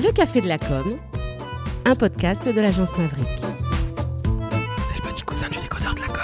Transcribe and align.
Le 0.00 0.12
Café 0.12 0.40
de 0.40 0.46
la 0.46 0.58
Com, 0.58 0.96
un 1.84 1.94
podcast 1.96 2.48
de 2.48 2.60
l'agence 2.60 2.96
Maverick. 2.96 3.26
C'est 4.88 4.96
le 4.96 5.12
petit 5.12 5.24
cousin 5.24 5.48
du 5.48 5.58
décodeur 5.58 5.92
de 5.96 6.00
la 6.00 6.06
com. 6.06 6.14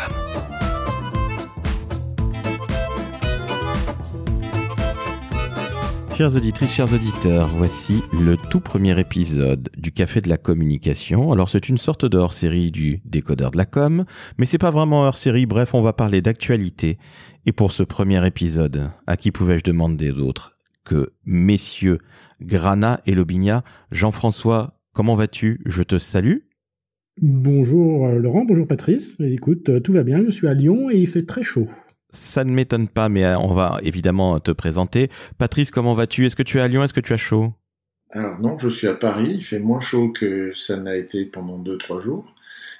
Chères 6.16 6.36
auditrices, 6.36 6.70
chers 6.72 6.92
auditeurs, 6.92 7.48
voici 7.56 8.04
le 8.12 8.36
tout 8.36 8.60
premier 8.60 8.96
épisode 9.00 9.68
du 9.76 9.90
Café 9.90 10.20
de 10.20 10.28
la 10.28 10.36
Communication. 10.36 11.32
Alors 11.32 11.48
c'est 11.48 11.68
une 11.68 11.78
sorte 11.78 12.04
de 12.04 12.16
hors-série 12.16 12.70
du 12.70 13.00
décodeur 13.04 13.50
de 13.50 13.56
la 13.56 13.66
com, 13.66 14.04
mais 14.38 14.46
c'est 14.46 14.56
pas 14.56 14.70
vraiment 14.70 15.02
hors-série, 15.02 15.46
bref, 15.46 15.74
on 15.74 15.82
va 15.82 15.92
parler 15.92 16.22
d'actualité. 16.22 16.96
Et 17.44 17.50
pour 17.50 17.72
ce 17.72 17.82
premier 17.82 18.24
épisode, 18.24 18.92
à 19.08 19.16
qui 19.16 19.32
pouvais-je 19.32 19.64
demander 19.64 20.12
d'autre 20.12 20.53
que 20.84 21.12
messieurs 21.24 21.98
Grana 22.40 23.00
et 23.06 23.14
Lobinia. 23.14 23.64
Jean-François, 23.90 24.78
comment 24.92 25.14
vas-tu? 25.14 25.60
Je 25.66 25.82
te 25.82 25.98
salue. 25.98 26.38
Bonjour 27.20 28.06
euh, 28.06 28.18
Laurent, 28.18 28.44
bonjour 28.44 28.66
Patrice. 28.66 29.16
Écoute, 29.20 29.68
euh, 29.68 29.80
tout 29.80 29.92
va 29.92 30.02
bien, 30.02 30.24
je 30.24 30.32
suis 30.32 30.48
à 30.48 30.54
Lyon 30.54 30.90
et 30.90 30.96
il 30.96 31.06
fait 31.06 31.22
très 31.22 31.44
chaud. 31.44 31.68
Ça 32.10 32.44
ne 32.44 32.50
m'étonne 32.50 32.88
pas, 32.88 33.08
mais 33.08 33.24
euh, 33.24 33.38
on 33.38 33.54
va 33.54 33.78
évidemment 33.82 34.40
te 34.40 34.50
présenter. 34.50 35.10
Patrice, 35.38 35.70
comment 35.70 35.94
vas-tu? 35.94 36.26
Est-ce 36.26 36.36
que 36.36 36.42
tu 36.42 36.58
es 36.58 36.60
à 36.60 36.68
Lyon? 36.68 36.82
Est-ce 36.82 36.94
que 36.94 37.00
tu 37.00 37.12
as 37.12 37.18
chaud? 37.18 37.52
Alors 38.10 38.40
non, 38.40 38.58
je 38.58 38.68
suis 38.68 38.88
à 38.88 38.94
Paris. 38.94 39.32
Il 39.34 39.44
fait 39.44 39.60
moins 39.60 39.80
chaud 39.80 40.10
que 40.10 40.52
ça 40.52 40.76
n'a 40.76 40.96
été 40.96 41.24
pendant 41.24 41.58
2-3 41.62 42.00
jours. 42.00 42.34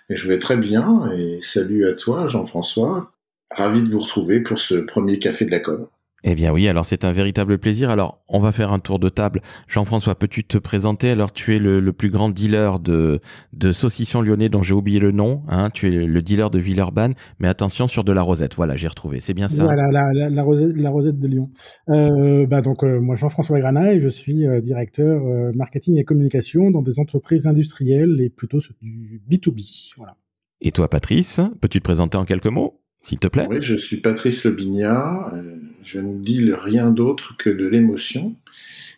Mais 0.08 0.16
je 0.16 0.28
vais 0.28 0.38
très 0.38 0.56
bien 0.56 1.10
et 1.12 1.40
salut 1.40 1.86
à 1.86 1.94
toi 1.94 2.26
Jean-François. 2.26 3.12
Ravi 3.50 3.82
de 3.82 3.88
vous 3.88 4.00
retrouver 4.00 4.40
pour 4.40 4.58
ce 4.58 4.74
premier 4.74 5.18
café 5.18 5.44
de 5.44 5.50
la 5.52 5.60
com. 5.60 5.86
Eh 6.26 6.34
bien 6.34 6.54
oui, 6.54 6.66
alors 6.68 6.86
c'est 6.86 7.04
un 7.04 7.12
véritable 7.12 7.58
plaisir. 7.58 7.90
Alors 7.90 8.24
on 8.28 8.40
va 8.40 8.50
faire 8.50 8.72
un 8.72 8.78
tour 8.78 8.98
de 8.98 9.10
table. 9.10 9.42
Jean-François, 9.68 10.14
peux-tu 10.14 10.42
te 10.42 10.56
présenter? 10.56 11.10
Alors 11.10 11.32
tu 11.32 11.54
es 11.54 11.58
le, 11.58 11.92
plus 11.92 12.08
grand 12.08 12.30
dealer 12.30 12.80
de, 12.80 13.20
de 13.52 13.72
saucissons 13.72 14.22
lyonnais 14.22 14.48
dont 14.48 14.62
j'ai 14.62 14.72
oublié 14.72 14.98
le 14.98 15.12
nom. 15.12 15.42
Hein 15.48 15.68
tu 15.68 15.86
es 15.88 16.06
le 16.06 16.22
dealer 16.22 16.48
de 16.48 16.58
Villeurbanne, 16.58 17.14
mais 17.38 17.48
attention 17.48 17.86
sur 17.86 18.04
de 18.04 18.12
la 18.12 18.22
rosette. 18.22 18.54
Voilà, 18.54 18.74
j'ai 18.74 18.88
retrouvé. 18.88 19.20
C'est 19.20 19.34
bien 19.34 19.48
ça? 19.48 19.64
Voilà, 19.64 19.90
la, 19.92 20.30
la, 20.30 20.42
rosette, 20.42 20.74
la 20.74 20.88
rosette 20.88 21.18
de 21.18 21.28
Lyon. 21.28 21.50
Euh, 21.90 22.46
bah 22.46 22.62
donc 22.62 22.84
euh, 22.84 23.00
moi 23.00 23.16
Jean-François 23.16 23.60
Granat 23.60 23.92
et 23.92 24.00
je 24.00 24.08
suis 24.08 24.46
euh, 24.46 24.62
directeur 24.62 25.22
marketing 25.54 25.98
et 25.98 26.04
communication 26.04 26.70
dans 26.70 26.82
des 26.82 26.98
entreprises 27.00 27.46
industrielles 27.46 28.18
et 28.22 28.30
plutôt 28.30 28.60
du 28.80 29.20
B2B. 29.30 29.92
Voilà. 29.98 30.16
Et 30.62 30.70
toi 30.70 30.88
Patrice, 30.88 31.42
peux-tu 31.60 31.80
te 31.80 31.84
présenter 31.84 32.16
en 32.16 32.24
quelques 32.24 32.46
mots? 32.46 32.80
S'il 33.04 33.18
te 33.18 33.28
plaît 33.28 33.46
Oui, 33.48 33.58
je 33.60 33.76
suis 33.76 33.98
Patrice 33.98 34.44
Lebignat. 34.44 35.30
Euh, 35.34 35.56
je 35.82 36.00
ne 36.00 36.18
dis 36.18 36.52
rien 36.52 36.90
d'autre 36.90 37.36
que 37.36 37.50
de 37.50 37.66
l'émotion 37.66 38.34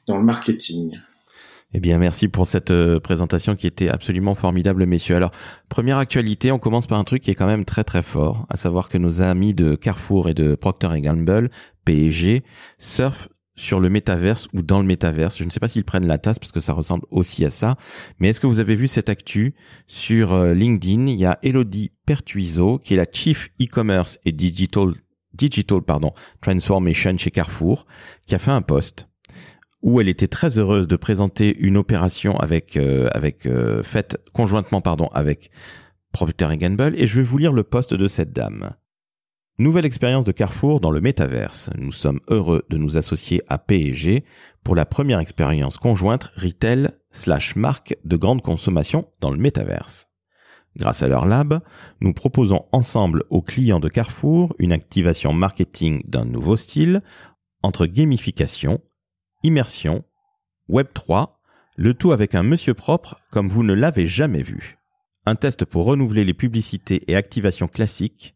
dans 0.07 0.17
le 0.17 0.25
marketing. 0.25 0.99
Eh 1.75 1.81
bien, 1.81 1.99
merci 1.99 2.29
pour 2.29 2.47
cette 2.47 2.71
euh, 2.71 3.01
présentation 3.01 3.57
qui 3.57 3.67
était 3.67 3.89
absolument 3.89 4.37
formidable, 4.37 4.87
messieurs. 4.87 5.17
Alors, 5.17 5.33
première 5.69 5.99
actualité, 5.99 6.53
on 6.53 6.61
commence 6.61 6.87
par 6.87 6.99
un 6.99 7.05
truc 7.05 7.23
qui 7.23 7.33
est 7.33 7.35
quand 7.35 7.47
même 7.47 7.65
très 7.65 7.83
très 7.83 8.03
fort, 8.03 8.47
à 8.49 8.57
savoir 8.57 8.89
que 8.89 8.97
nos 8.97 9.21
amis 9.21 9.53
de 9.53 9.75
Carrefour 9.75 10.29
et 10.29 10.35
de 10.35 10.55
Procter 10.55 10.89
Gamble, 11.01 11.51
PSG, 11.85 12.45
surfent 12.79 13.29
sur 13.57 13.81
le 13.81 13.89
métaverse 13.89 14.49
ou 14.53 14.63
dans 14.63 14.79
le 14.79 14.87
métaverse. 14.87 15.39
Je 15.39 15.45
ne 15.45 15.51
sais 15.51 15.61
pas 15.61 15.69
s'ils 15.69 15.85
prennent 15.85 16.07
la 16.07 16.19
tasse 16.19 16.39
parce 16.39 16.53
que 16.53 16.61
ça 16.61 16.73
ressemble 16.73 17.07
aussi 17.11 17.45
à 17.45 17.51
ça. 17.51 17.77
Mais 18.19 18.29
est-ce 18.29 18.41
que 18.41 18.47
vous 18.47 18.61
avez 18.61 18.75
vu 18.75 18.87
cette 18.87 19.09
actu 19.09 19.55
sur 19.87 20.33
euh, 20.33 20.55
LinkedIn? 20.55 21.07
Il 21.07 21.19
y 21.19 21.25
a 21.25 21.39
Elodie 21.43 21.93
Pertuiso 22.05 22.79
qui 22.79 22.95
est 22.95 22.99
la 22.99 23.07
Chief 23.11 23.49
E-commerce 23.61 24.19
et 24.25 24.33
Digital 24.33 24.93
Digital 25.35 25.83
pardon 25.83 26.13
Transformation 26.41 27.17
chez 27.19 27.31
Carrefour 27.31 27.87
qui 28.27 28.35
a 28.35 28.39
fait 28.39 28.51
un 28.51 28.63
post 28.63 29.09
où 29.83 30.01
elle 30.01 30.09
était 30.09 30.29
très 30.29 30.59
heureuse 30.59 30.89
de 30.89 30.97
présenter 30.97 31.57
une 31.59 31.77
opération 31.77 32.37
avec 32.39 32.77
euh, 32.77 33.09
avec 33.13 33.47
euh, 33.47 33.83
faite 33.83 34.19
conjointement 34.33 34.81
pardon 34.81 35.09
avec 35.13 35.51
Procter 36.13 36.57
Gamble 36.57 36.95
et 36.97 37.07
je 37.07 37.17
vais 37.17 37.23
vous 37.23 37.39
lire 37.39 37.53
le 37.53 37.63
post 37.63 37.93
de 37.93 38.09
cette 38.09 38.33
dame. 38.33 38.71
Nouvelle 39.59 39.87
expérience 39.87 40.27
de 40.27 40.33
Carrefour 40.33 40.81
dans 40.81 40.91
le 40.91 41.01
métaverse. 41.01 41.71
Nous 41.79 41.91
sommes 41.91 42.21
heureux 42.29 42.67
de 42.69 42.77
nous 42.77 42.99
associer 42.99 43.41
à 43.49 43.57
P&G 43.57 44.23
pour 44.63 44.75
la 44.75 44.85
première 44.85 45.19
expérience 45.19 45.79
conjointe 45.79 46.25
retail 46.37 46.91
slash 47.11 47.57
marque 47.57 47.97
de 48.05 48.19
grande 48.19 48.43
consommation 48.43 49.09
dans 49.23 49.31
le 49.31 49.39
métaverse. 49.39 50.09
Grâce 50.77 51.03
à 51.03 51.09
leur 51.09 51.25
lab, 51.25 51.61
nous 52.03 52.13
proposons 52.13 52.67
ensemble 52.73 53.25
aux 53.31 53.41
clients 53.41 53.81
de 53.81 53.89
Carrefour 53.89 54.55
une 54.59 54.75
activation 54.75 55.33
marketing 55.33 56.03
d'un 56.07 56.27
nouveau 56.27 56.59
style 56.59 57.01
entre 57.63 57.87
gamification, 57.87 58.83
immersion, 59.43 60.05
Web3, 60.69 61.29
le 61.77 61.95
tout 61.95 62.13
avec 62.13 62.35
un 62.35 62.43
monsieur 62.43 62.75
propre 62.75 63.19
comme 63.31 63.49
vous 63.49 63.63
ne 63.63 63.73
l'avez 63.73 64.05
jamais 64.05 64.43
vu. 64.43 64.77
Un 65.25 65.35
test 65.35 65.65
pour 65.65 65.87
renouveler 65.87 66.27
les 66.27 66.35
publicités 66.35 67.11
et 67.11 67.17
activations 67.17 67.69
classiques 67.69 68.36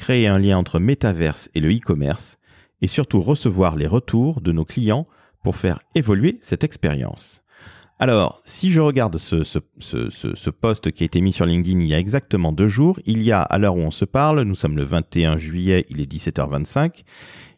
créer 0.00 0.26
un 0.26 0.38
lien 0.38 0.58
entre 0.58 0.80
métaverse 0.80 1.50
et 1.54 1.60
le 1.60 1.70
e-commerce, 1.70 2.38
et 2.80 2.86
surtout 2.86 3.20
recevoir 3.20 3.76
les 3.76 3.86
retours 3.86 4.40
de 4.40 4.50
nos 4.50 4.64
clients 4.64 5.04
pour 5.44 5.54
faire 5.54 5.80
évoluer 5.94 6.38
cette 6.40 6.64
expérience. 6.64 7.42
Alors, 7.98 8.40
si 8.46 8.72
je 8.72 8.80
regarde 8.80 9.18
ce, 9.18 9.44
ce, 9.44 9.60
ce, 9.78 10.50
post 10.50 10.90
qui 10.90 11.02
a 11.02 11.06
été 11.06 11.20
mis 11.20 11.32
sur 11.32 11.44
LinkedIn 11.44 11.80
il 11.80 11.86
y 11.86 11.94
a 11.94 11.98
exactement 11.98 12.50
deux 12.50 12.66
jours, 12.66 12.98
il 13.04 13.22
y 13.22 13.30
a, 13.30 13.42
à 13.42 13.58
l'heure 13.58 13.76
où 13.76 13.80
on 13.80 13.90
se 13.90 14.06
parle, 14.06 14.40
nous 14.40 14.54
sommes 14.54 14.76
le 14.76 14.84
21 14.84 15.36
juillet, 15.36 15.84
il 15.90 16.00
est 16.00 16.10
17h25, 16.10 17.02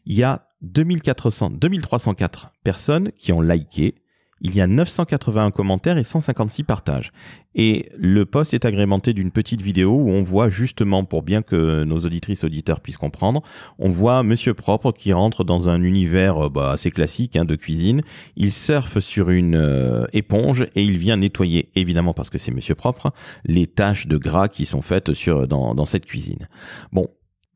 il 0.07 0.17
y 0.17 0.25
a 0.25 0.49
2400, 0.63 1.51
2304 1.51 2.51
personnes 2.65 3.13
qui 3.17 3.33
ont 3.33 3.41
liké, 3.41 3.95
il 4.43 4.57
y 4.57 4.61
a 4.61 4.67
981 4.67 5.53
commentaires 5.53 5.99
et 5.99 6.03
156 6.03 6.65
partages. 6.65 7.13
Et 7.55 7.91
le 7.97 8.25
post 8.25 8.55
est 8.55 8.65
agrémenté 8.65 9.13
d'une 9.13 9.31
petite 9.31 9.63
vidéo 9.63 9.93
où 9.93 10.11
on 10.11 10.23
voit 10.23 10.49
justement, 10.49 11.05
pour 11.05 11.23
bien 11.23 11.43
que 11.43 11.85
nos 11.85 12.01
auditrices 12.01 12.43
auditeurs 12.45 12.81
puissent 12.81 12.97
comprendre, 12.97 13.43
on 13.79 13.89
voit 13.89 14.23
Monsieur 14.23 14.53
Propre 14.53 14.91
qui 14.93 15.13
rentre 15.13 15.45
dans 15.45 15.69
un 15.69 15.83
univers 15.83 16.47
euh, 16.47 16.49
bah, 16.49 16.73
assez 16.73 16.91
classique 16.91 17.37
hein, 17.37 17.45
de 17.45 17.55
cuisine. 17.55 18.01
Il 18.37 18.51
surfe 18.51 18.99
sur 18.99 19.31
une 19.31 19.55
euh, 19.55 20.07
éponge 20.13 20.67
et 20.75 20.83
il 20.83 20.99
vient 20.99 21.17
nettoyer, 21.17 21.71
évidemment 21.77 22.13
parce 22.13 22.31
que 22.31 22.39
c'est 22.39 22.53
Monsieur 22.53 22.75
Propre, 22.75 23.13
les 23.45 23.67
taches 23.67 24.09
de 24.09 24.17
gras 24.17 24.49
qui 24.49 24.65
sont 24.65 24.83
faites 24.83 25.13
sur 25.15 25.47
dans, 25.47 25.75
dans 25.75 25.87
cette 25.87 26.07
cuisine. 26.07 26.49
Bon, 26.91 27.07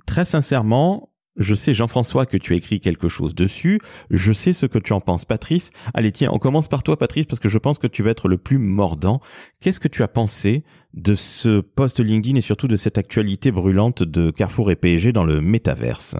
très 0.06 0.24
sincèrement, 0.24 1.10
je 1.36 1.54
sais, 1.54 1.74
Jean-François, 1.74 2.26
que 2.26 2.36
tu 2.36 2.52
as 2.52 2.56
écrit 2.56 2.80
quelque 2.80 3.08
chose 3.08 3.34
dessus. 3.34 3.80
Je 4.10 4.32
sais 4.32 4.52
ce 4.52 4.66
que 4.66 4.78
tu 4.78 4.92
en 4.92 5.00
penses, 5.00 5.24
Patrice. 5.24 5.70
Allez, 5.94 6.12
tiens, 6.12 6.30
on 6.32 6.38
commence 6.38 6.68
par 6.68 6.82
toi, 6.82 6.96
Patrice, 6.96 7.26
parce 7.26 7.40
que 7.40 7.48
je 7.48 7.58
pense 7.58 7.78
que 7.78 7.86
tu 7.86 8.02
vas 8.02 8.10
être 8.10 8.28
le 8.28 8.38
plus 8.38 8.58
mordant. 8.58 9.20
Qu'est-ce 9.60 9.80
que 9.80 9.88
tu 9.88 10.02
as 10.02 10.08
pensé 10.08 10.64
de 10.94 11.14
ce 11.14 11.60
post 11.60 12.00
LinkedIn 12.00 12.36
et 12.36 12.40
surtout 12.40 12.68
de 12.68 12.76
cette 12.76 12.98
actualité 12.98 13.50
brûlante 13.50 14.02
de 14.02 14.30
Carrefour 14.30 14.70
et 14.70 14.76
PSG 14.76 15.12
dans 15.12 15.24
le 15.24 15.40
métaverse? 15.40 16.16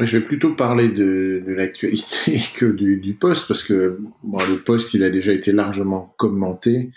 Je 0.00 0.18
vais 0.18 0.24
plutôt 0.24 0.54
parler 0.54 0.88
de, 0.88 1.42
l'actualité 1.46 2.40
que 2.54 2.66
du, 2.66 3.14
post, 3.14 3.46
parce 3.46 3.62
que 3.62 3.98
le 4.22 4.56
post, 4.62 4.92
il 4.94 5.04
a 5.04 5.10
déjà 5.10 5.32
été 5.32 5.52
largement 5.52 6.14
commenté 6.18 6.90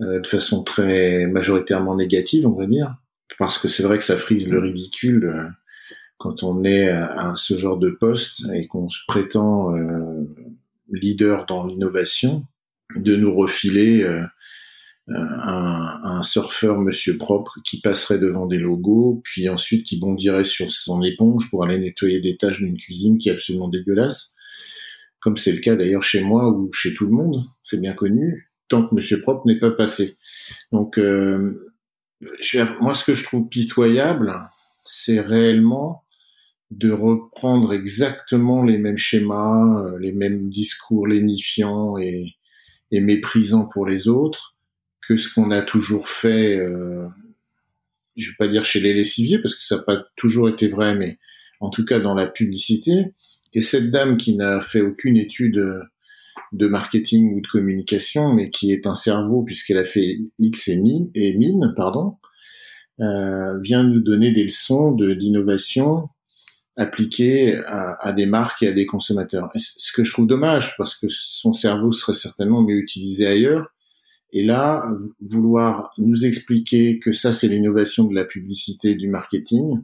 euh, 0.00 0.20
de 0.20 0.26
façon 0.26 0.62
très 0.62 1.26
majoritairement 1.26 1.96
négative, 1.96 2.46
on 2.46 2.52
va 2.52 2.66
dire, 2.66 2.94
parce 3.38 3.58
que 3.58 3.68
c'est 3.68 3.82
vrai 3.82 3.98
que 3.98 4.04
ça 4.04 4.16
frise 4.16 4.50
le 4.50 4.60
ridicule. 4.60 5.52
Euh, 6.18 6.24
quand 6.28 6.42
on 6.42 6.64
est 6.64 6.88
à 6.88 7.34
ce 7.36 7.56
genre 7.56 7.78
de 7.78 7.90
poste 7.90 8.44
et 8.52 8.66
qu'on 8.66 8.88
se 8.88 9.00
prétend 9.06 9.74
euh, 9.76 10.24
leader 10.92 11.46
dans 11.46 11.66
l'innovation, 11.66 12.44
de 12.96 13.16
nous 13.16 13.34
refiler 13.36 14.02
euh, 14.02 14.24
un, 15.08 16.00
un, 16.02 16.22
surfeur 16.22 16.78
monsieur 16.78 17.18
propre 17.18 17.58
qui 17.64 17.80
passerait 17.80 18.18
devant 18.18 18.46
des 18.46 18.58
logos, 18.58 19.20
puis 19.24 19.48
ensuite 19.48 19.86
qui 19.86 19.98
bondirait 19.98 20.44
sur 20.44 20.70
son 20.72 21.02
éponge 21.02 21.50
pour 21.50 21.64
aller 21.64 21.78
nettoyer 21.78 22.20
des 22.20 22.36
tâches 22.36 22.58
d'une 22.58 22.78
cuisine 22.78 23.18
qui 23.18 23.28
est 23.28 23.32
absolument 23.32 23.68
dégueulasse, 23.68 24.34
comme 25.20 25.36
c'est 25.36 25.52
le 25.52 25.58
cas 25.58 25.76
d'ailleurs 25.76 26.02
chez 26.02 26.20
moi 26.20 26.48
ou 26.50 26.72
chez 26.72 26.94
tout 26.94 27.04
le 27.04 27.12
monde, 27.12 27.44
c'est 27.62 27.80
bien 27.80 27.92
connu, 27.92 28.50
tant 28.68 28.86
que 28.86 28.94
monsieur 28.94 29.20
propre 29.22 29.46
n'est 29.46 29.58
pas 29.58 29.70
passé. 29.70 30.16
Donc, 30.72 30.98
euh, 30.98 31.54
moi, 32.80 32.94
ce 32.94 33.04
que 33.04 33.14
je 33.14 33.24
trouve 33.24 33.48
pitoyable, 33.48 34.34
c'est 34.84 35.20
réellement 35.20 36.04
de 36.70 36.90
reprendre 36.90 37.72
exactement 37.72 38.62
les 38.62 38.78
mêmes 38.78 38.98
schémas, 38.98 39.82
euh, 39.82 39.98
les 39.98 40.12
mêmes 40.12 40.50
discours 40.50 41.06
lénifiants 41.06 41.98
et, 41.98 42.34
méprisants 42.90 43.68
pour 43.68 43.86
les 43.86 44.08
autres 44.08 44.56
que 45.06 45.16
ce 45.18 45.32
qu'on 45.32 45.50
a 45.50 45.60
toujours 45.62 46.08
fait, 46.08 46.56
euh, 46.56 47.04
je 48.16 48.30
vais 48.30 48.36
pas 48.38 48.48
dire 48.48 48.64
chez 48.64 48.80
les 48.80 48.94
lessiviers 48.94 49.38
parce 49.38 49.54
que 49.54 49.64
ça 49.64 49.76
n'a 49.76 49.82
pas 49.82 50.06
toujours 50.16 50.48
été 50.48 50.68
vrai, 50.68 50.94
mais 50.94 51.18
en 51.60 51.70
tout 51.70 51.84
cas 51.84 52.00
dans 52.00 52.14
la 52.14 52.26
publicité. 52.26 53.14
Et 53.54 53.60
cette 53.60 53.90
dame 53.90 54.16
qui 54.16 54.36
n'a 54.36 54.60
fait 54.60 54.80
aucune 54.80 55.16
étude 55.16 55.62
de 56.52 56.66
marketing 56.66 57.34
ou 57.34 57.40
de 57.40 57.46
communication, 57.46 58.32
mais 58.32 58.50
qui 58.50 58.72
est 58.72 58.86
un 58.86 58.94
cerveau 58.94 59.42
puisqu'elle 59.42 59.78
a 59.78 59.84
fait 59.84 60.18
X 60.38 60.68
et, 60.68 60.82
et 61.14 61.34
mine, 61.36 61.72
pardon, 61.76 62.16
euh, 63.00 63.60
vient 63.60 63.84
nous 63.84 64.00
donner 64.00 64.32
des 64.32 64.44
leçons 64.44 64.92
d'innovation 64.92 66.08
appliqué 66.78 67.56
à, 67.66 68.12
des 68.12 68.26
marques 68.26 68.62
et 68.62 68.68
à 68.68 68.72
des 68.72 68.86
consommateurs. 68.86 69.50
ce 69.56 69.92
que 69.92 70.04
je 70.04 70.12
trouve 70.12 70.28
dommage, 70.28 70.76
parce 70.78 70.94
que 70.94 71.08
son 71.08 71.52
cerveau 71.52 71.90
serait 71.90 72.14
certainement 72.14 72.62
mieux 72.62 72.76
utilisé 72.76 73.26
ailleurs. 73.26 73.74
Et 74.32 74.44
là, 74.44 74.88
vouloir 75.20 75.90
nous 75.98 76.24
expliquer 76.24 76.98
que 76.98 77.12
ça, 77.12 77.32
c'est 77.32 77.48
l'innovation 77.48 78.04
de 78.04 78.14
la 78.14 78.24
publicité, 78.24 78.94
du 78.94 79.08
marketing, 79.08 79.82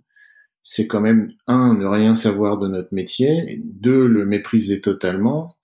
c'est 0.62 0.86
quand 0.86 1.00
même, 1.00 1.32
un, 1.46 1.74
ne 1.74 1.84
rien 1.84 2.14
savoir 2.14 2.58
de 2.58 2.68
notre 2.68 2.94
métier, 2.94 3.60
deux, 3.64 4.06
le 4.06 4.24
mépriser 4.24 4.80
totalement, 4.80 5.54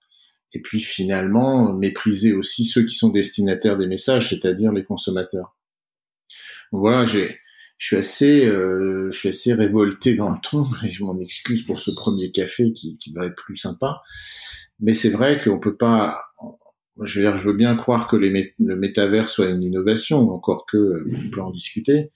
et 0.53 0.61
puis 0.61 0.81
finalement, 0.81 1.73
mépriser 1.73 2.33
aussi 2.33 2.65
ceux 2.65 2.85
qui 2.85 2.95
sont 2.95 3.09
destinataires 3.09 3.77
des 3.77 3.87
messages, 3.87 4.29
c'est-à-dire 4.29 4.71
les 4.73 4.83
consommateurs. 4.83 5.57
voilà, 6.71 7.05
j'ai, 7.05 7.39
je 7.81 7.87
suis 7.87 7.95
assez, 7.95 8.45
euh, 8.45 9.09
je 9.11 9.17
suis 9.17 9.29
assez 9.29 9.53
révolté 9.55 10.15
dans 10.15 10.29
le 10.29 10.37
ton. 10.43 10.65
Et 10.83 10.87
je 10.87 11.03
m'en 11.03 11.19
excuse 11.19 11.63
pour 11.65 11.79
ce 11.79 11.89
premier 11.89 12.31
café 12.31 12.73
qui, 12.73 12.95
qui 12.97 13.09
devrait 13.09 13.29
être 13.29 13.35
plus 13.35 13.57
sympa. 13.57 14.03
Mais 14.79 14.93
c'est 14.93 15.09
vrai 15.09 15.41
qu'on 15.43 15.59
peut 15.59 15.75
pas. 15.75 16.21
Je 17.03 17.19
veux 17.19 17.25
dire, 17.25 17.39
je 17.39 17.43
veux 17.43 17.55
bien 17.55 17.75
croire 17.75 18.07
que 18.07 18.17
le 18.17 18.75
métavers 18.75 19.27
soit 19.27 19.49
une 19.49 19.63
innovation, 19.63 20.29
encore 20.29 20.67
que 20.71 20.77
euh, 20.77 21.11
on 21.25 21.29
peut 21.31 21.41
en 21.41 21.49
discuter. 21.49 22.11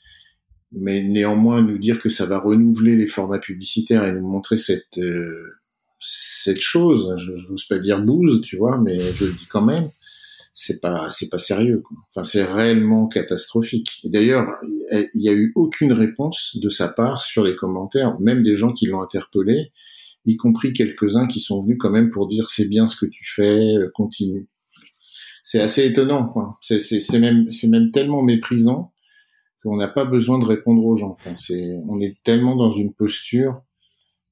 Mais 0.72 1.02
néanmoins, 1.02 1.64
nous 1.64 1.80
dire 1.80 2.00
que 2.00 2.10
ça 2.10 2.28
va 2.28 2.38
renouveler 2.38 2.96
les 2.96 3.08
formats 3.08 3.40
publicitaires 3.40 4.06
et 4.06 4.14
nous 4.14 4.28
montrer 4.28 4.58
cette 4.58 5.00
euh, 5.00 5.44
cette 6.00 6.62
chose, 6.62 7.16
je 7.18 7.32
n'ose 7.32 7.66
pas 7.68 7.80
dire 7.80 8.04
bouse, 8.04 8.42
tu 8.42 8.58
vois, 8.58 8.78
mais 8.78 9.16
je 9.16 9.26
le 9.26 9.32
dis 9.32 9.48
quand 9.48 9.66
même 9.66 9.90
c'est 10.58 10.80
pas 10.80 11.12
c'est 11.12 11.30
pas 11.30 11.38
sérieux 11.38 11.82
quoi. 11.82 11.98
Enfin 12.10 12.24
c'est 12.24 12.44
réellement 12.44 13.08
catastrophique. 13.08 14.00
Et 14.06 14.10
d'ailleurs, 14.10 14.48
il 14.64 15.22
y 15.22 15.30
a 15.30 15.34
eu 15.34 15.52
aucune 15.56 15.92
réponse 15.92 16.58
de 16.60 16.70
sa 16.70 16.88
part 16.88 17.22
sur 17.22 17.44
les 17.44 17.56
commentaires, 17.56 18.20
même 18.22 18.42
des 18.42 18.56
gens 18.56 18.72
qui 18.72 18.88
l'ont 18.88 19.02
interpellé, 19.02 19.74
y 20.26 20.38
compris 20.38 20.72
quelques-uns 20.72 21.28
qui 21.28 21.42
sont 21.42 21.62
venus 21.62 21.78
quand 21.78 21.92
même 21.92 22.10
pour 22.10 22.26
dire 22.26 22.50
c'est 22.50 22.70
bien 22.70 22.88
ce 22.88 22.96
que 22.96 23.06
tu 23.06 23.26
fais, 23.26 23.76
euh, 23.76 23.92
continue. 23.94 24.48
C'est 25.44 25.60
assez 25.60 25.86
étonnant. 25.86 26.34
C'est 26.62 26.80
c'est 26.80 27.20
même 27.20 27.52
c'est 27.52 27.68
même 27.68 27.92
tellement 27.92 28.24
méprisant 28.24 28.94
qu'on 29.62 29.76
n'a 29.76 29.90
pas 29.90 30.06
besoin 30.06 30.40
de 30.40 30.46
répondre 30.46 30.84
aux 30.86 30.96
gens. 30.96 31.18
c'est 31.36 31.76
on 31.90 32.00
est 32.00 32.18
tellement 32.24 32.56
dans 32.56 32.72
une 32.72 32.94
posture 32.94 33.62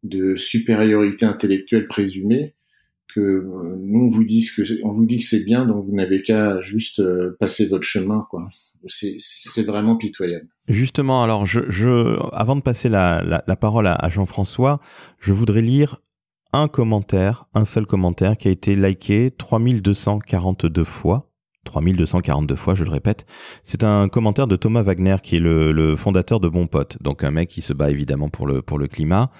de 0.03 0.37
supériorité 0.37 1.25
intellectuelle 1.25 1.87
présumée 1.87 2.55
que 3.13 3.19
euh, 3.19 3.75
nous 3.77 4.05
on 4.05 4.09
vous 4.09 4.23
dit 4.23 4.45
que 4.55 4.61
on 4.83 4.93
vous 4.93 5.05
dit 5.05 5.19
que 5.19 5.23
c'est 5.23 5.43
bien, 5.43 5.65
donc 5.65 5.85
vous 5.85 5.95
n'avez 5.95 6.21
qu'à 6.21 6.59
juste 6.61 6.99
euh, 6.99 7.35
passer 7.39 7.67
votre 7.67 7.85
chemin, 7.85 8.25
quoi. 8.29 8.47
C'est 8.87 9.65
vraiment 9.65 9.95
pitoyable. 9.95 10.47
Justement, 10.67 11.23
alors 11.23 11.45
je, 11.45 11.61
je 11.69 12.17
avant 12.33 12.57
de 12.57 12.61
passer 12.61 12.89
la, 12.89 13.23
la, 13.47 13.55
parole 13.55 13.87
à, 13.87 14.09
Jean-François, 14.09 14.81
je 15.19 15.31
voudrais 15.31 15.61
lire 15.61 16.01
un 16.51 16.67
commentaire, 16.67 17.45
un 17.53 17.63
seul 17.63 17.85
commentaire 17.85 18.35
qui 18.35 18.49
a 18.49 18.51
été 18.51 18.75
liké 18.75 19.31
3242 19.37 20.83
fois. 20.83 21.29
3242 21.63 22.55
fois, 22.55 22.75
je 22.75 22.83
le 22.83 22.89
répète. 22.89 23.25
C'est 23.63 23.85
un 23.85 24.09
commentaire 24.09 24.47
de 24.47 24.57
Thomas 24.57 24.81
Wagner, 24.81 25.15
qui 25.23 25.37
est 25.37 25.39
le, 25.39 25.71
le, 25.71 25.95
fondateur 25.95 26.41
de 26.41 26.49
Bon 26.49 26.67
Pote, 26.67 26.97
donc 27.01 27.23
un 27.23 27.31
mec 27.31 27.47
qui 27.47 27.61
se 27.61 27.71
bat 27.71 27.89
évidemment 27.89 28.27
pour 28.27 28.47
le, 28.47 28.61
pour 28.61 28.77
le 28.77 28.87
climat. 28.87 29.31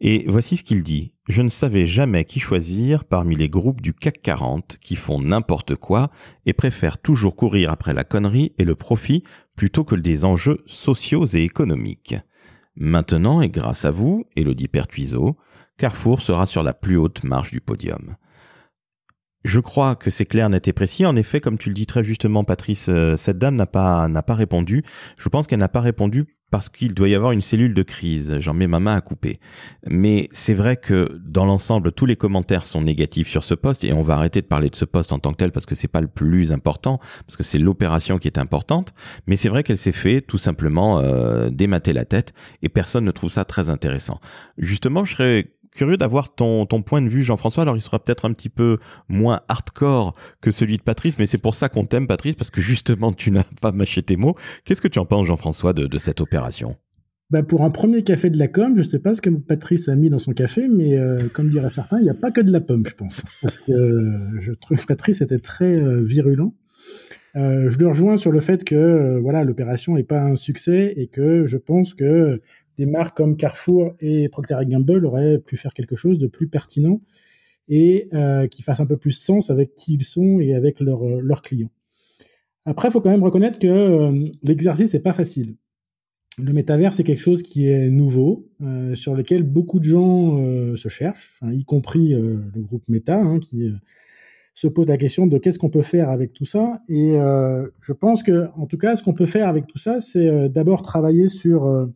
Et 0.00 0.24
voici 0.28 0.56
ce 0.56 0.62
qu'il 0.62 0.82
dit. 0.82 1.12
Je 1.28 1.42
ne 1.42 1.48
savais 1.48 1.84
jamais 1.84 2.24
qui 2.24 2.40
choisir 2.40 3.04
parmi 3.04 3.34
les 3.34 3.48
groupes 3.48 3.80
du 3.80 3.92
CAC 3.92 4.22
40 4.22 4.78
qui 4.80 4.94
font 4.94 5.20
n'importe 5.20 5.74
quoi 5.74 6.10
et 6.46 6.52
préfèrent 6.52 6.98
toujours 6.98 7.34
courir 7.34 7.70
après 7.70 7.94
la 7.94 8.04
connerie 8.04 8.52
et 8.58 8.64
le 8.64 8.76
profit 8.76 9.24
plutôt 9.56 9.84
que 9.84 9.96
des 9.96 10.24
enjeux 10.24 10.62
sociaux 10.66 11.26
et 11.26 11.42
économiques. 11.42 12.14
Maintenant, 12.76 13.40
et 13.40 13.48
grâce 13.48 13.84
à 13.84 13.90
vous, 13.90 14.24
Elodie 14.36 14.68
Pertuiseau, 14.68 15.36
Carrefour 15.78 16.20
sera 16.20 16.46
sur 16.46 16.62
la 16.62 16.74
plus 16.74 16.96
haute 16.96 17.24
marche 17.24 17.50
du 17.50 17.60
podium. 17.60 18.16
Je 19.44 19.60
crois 19.60 19.96
que 19.96 20.10
c'est 20.10 20.26
clair, 20.26 20.48
net 20.48 20.68
et 20.68 20.72
précis. 20.72 21.06
En 21.06 21.16
effet, 21.16 21.40
comme 21.40 21.58
tu 21.58 21.70
le 21.70 21.74
dis 21.74 21.86
très 21.86 22.04
justement, 22.04 22.44
Patrice, 22.44 22.88
euh, 22.88 23.16
cette 23.16 23.38
dame 23.38 23.56
n'a 23.56 23.66
pas, 23.66 24.08
n'a 24.08 24.22
pas 24.22 24.34
répondu. 24.34 24.84
Je 25.16 25.28
pense 25.28 25.46
qu'elle 25.46 25.60
n'a 25.60 25.68
pas 25.68 25.80
répondu 25.80 26.37
parce 26.50 26.68
qu'il 26.68 26.94
doit 26.94 27.08
y 27.08 27.14
avoir 27.14 27.32
une 27.32 27.40
cellule 27.40 27.74
de 27.74 27.82
crise. 27.82 28.38
J'en 28.40 28.54
mets 28.54 28.66
ma 28.66 28.80
main 28.80 28.96
à 28.96 29.00
couper. 29.00 29.38
Mais 29.86 30.28
c'est 30.32 30.54
vrai 30.54 30.76
que 30.76 31.20
dans 31.24 31.44
l'ensemble, 31.44 31.92
tous 31.92 32.06
les 32.06 32.16
commentaires 32.16 32.64
sont 32.64 32.80
négatifs 32.80 33.28
sur 33.28 33.44
ce 33.44 33.54
poste 33.54 33.84
et 33.84 33.92
on 33.92 34.02
va 34.02 34.14
arrêter 34.14 34.40
de 34.40 34.46
parler 34.46 34.70
de 34.70 34.76
ce 34.76 34.84
poste 34.84 35.12
en 35.12 35.18
tant 35.18 35.32
que 35.32 35.36
tel 35.36 35.52
parce 35.52 35.66
que 35.66 35.74
c'est 35.74 35.88
pas 35.88 36.00
le 36.00 36.08
plus 36.08 36.52
important, 36.52 36.98
parce 37.26 37.36
que 37.36 37.42
c'est 37.42 37.58
l'opération 37.58 38.18
qui 38.18 38.28
est 38.28 38.38
importante. 38.38 38.94
Mais 39.26 39.36
c'est 39.36 39.48
vrai 39.48 39.62
qu'elle 39.62 39.78
s'est 39.78 39.92
fait 39.92 40.20
tout 40.20 40.38
simplement 40.38 41.00
euh, 41.00 41.50
démater 41.50 41.92
la 41.92 42.04
tête 42.04 42.32
et 42.62 42.68
personne 42.68 43.04
ne 43.04 43.10
trouve 43.10 43.30
ça 43.30 43.44
très 43.44 43.70
intéressant. 43.70 44.20
Justement, 44.56 45.04
je 45.04 45.14
serais 45.14 45.52
curieux 45.78 45.96
d'avoir 45.96 46.34
ton, 46.34 46.66
point 46.66 47.00
de 47.00 47.08
vue, 47.08 47.22
Jean-François. 47.22 47.62
Alors, 47.62 47.76
il 47.76 47.80
sera 47.80 48.00
peut-être 48.00 48.24
un 48.24 48.32
petit 48.32 48.48
peu 48.48 48.78
moins 49.08 49.40
hardcore 49.48 50.12
que 50.40 50.50
celui 50.50 50.76
de 50.76 50.82
Patrice, 50.82 51.18
mais 51.18 51.26
c'est 51.26 51.38
pour 51.38 51.54
ça 51.54 51.68
qu'on 51.68 51.86
t'aime, 51.86 52.08
Patrice, 52.08 52.34
parce 52.34 52.50
que 52.50 52.60
justement, 52.60 53.12
tu 53.12 53.30
n'as 53.30 53.44
pas 53.62 53.70
mâché 53.70 54.02
tes 54.02 54.16
mots. 54.16 54.34
Qu'est-ce 54.64 54.82
que 54.82 54.88
tu 54.88 54.98
en 54.98 55.06
penses, 55.06 55.28
Jean-François, 55.28 55.72
de, 55.72 55.98
cette 55.98 56.20
opération? 56.20 56.76
Bah 57.30 57.42
pour 57.42 57.62
un 57.62 57.70
premier 57.70 58.02
café 58.04 58.30
de 58.30 58.38
la 58.38 58.48
com, 58.48 58.74
je 58.76 58.82
sais 58.82 59.00
pas 59.00 59.14
ce 59.14 59.20
que 59.20 59.28
Patrice 59.28 59.88
a 59.90 59.94
mis 59.96 60.08
dans 60.08 60.18
son 60.18 60.32
café, 60.32 60.66
mais 60.66 60.96
euh, 60.96 61.28
comme 61.30 61.50
diraient 61.50 61.68
certains, 61.68 61.98
il 61.98 62.04
n'y 62.04 62.10
a 62.10 62.14
pas 62.14 62.30
que 62.30 62.40
de 62.40 62.50
la 62.50 62.62
pomme, 62.62 62.86
je 62.86 62.94
pense. 62.94 63.22
Parce 63.42 63.60
que 63.60 63.70
euh, 63.70 64.40
je 64.40 64.52
trouve 64.52 64.78
que 64.78 64.86
Patrice 64.86 65.20
était 65.20 65.38
très 65.38 65.76
euh, 65.76 66.02
virulent. 66.02 66.54
je 67.34 67.78
le 67.78 67.86
rejoins 67.86 68.16
sur 68.16 68.32
le 68.32 68.40
fait 68.40 68.64
que 68.64 69.18
voilà 69.18 69.44
l'opération 69.44 69.94
n'est 69.94 70.04
pas 70.04 70.22
un 70.22 70.36
succès 70.36 70.94
et 70.96 71.08
que 71.08 71.44
je 71.44 71.58
pense 71.58 71.92
que 71.92 72.40
des 72.78 72.86
marques 72.86 73.16
comme 73.16 73.36
Carrefour 73.36 73.94
et 74.00 74.28
Procter 74.28 74.56
Gamble 74.62 75.04
auraient 75.04 75.38
pu 75.38 75.56
faire 75.56 75.74
quelque 75.74 75.96
chose 75.96 76.18
de 76.18 76.28
plus 76.28 76.48
pertinent 76.48 77.00
et 77.68 78.08
euh, 78.14 78.46
qui 78.46 78.62
fasse 78.62 78.80
un 78.80 78.86
peu 78.86 78.96
plus 78.96 79.12
sens 79.12 79.50
avec 79.50 79.74
qui 79.74 79.94
ils 79.94 80.04
sont 80.04 80.40
et 80.40 80.54
avec 80.54 80.80
euh, 80.80 81.20
leurs 81.22 81.42
clients. 81.42 81.70
Après, 82.64 82.88
il 82.88 82.90
faut 82.92 83.00
quand 83.00 83.10
même 83.10 83.22
reconnaître 83.22 83.58
que 83.58 83.66
euh, 83.66 84.28
l'exercice 84.42 84.94
n'est 84.94 85.00
pas 85.00 85.12
facile. 85.12 85.56
Le 86.38 86.52
métavers, 86.52 86.92
c'est 86.92 87.02
quelque 87.02 87.20
chose 87.20 87.42
qui 87.42 87.68
est 87.68 87.90
nouveau, 87.90 88.48
sur 88.94 89.16
lequel 89.16 89.42
beaucoup 89.42 89.80
de 89.80 89.84
gens 89.84 90.36
se 90.76 90.88
cherchent, 90.88 91.36
y 91.42 91.64
compris 91.64 92.10
le 92.10 92.62
groupe 92.62 92.84
Meta, 92.86 93.20
hein, 93.20 93.40
qui 93.40 93.72
se 94.54 94.68
pose 94.68 94.86
la 94.86 94.96
question 94.98 95.26
de 95.26 95.36
qu'est-ce 95.36 95.58
qu'on 95.58 95.68
peut 95.68 95.82
faire 95.82 96.10
avec 96.10 96.32
tout 96.32 96.44
ça. 96.44 96.80
Et 96.88 97.16
je 97.80 97.92
pense 97.92 98.22
que, 98.22 98.46
en 98.56 98.66
tout 98.66 98.78
cas, 98.78 98.94
ce 98.94 99.02
qu'on 99.02 99.14
peut 99.14 99.26
faire 99.26 99.48
avec 99.48 99.66
tout 99.66 99.78
ça, 99.78 99.98
c'est 99.98 100.48
d'abord 100.48 100.82
travailler 100.82 101.26
sur 101.26 101.90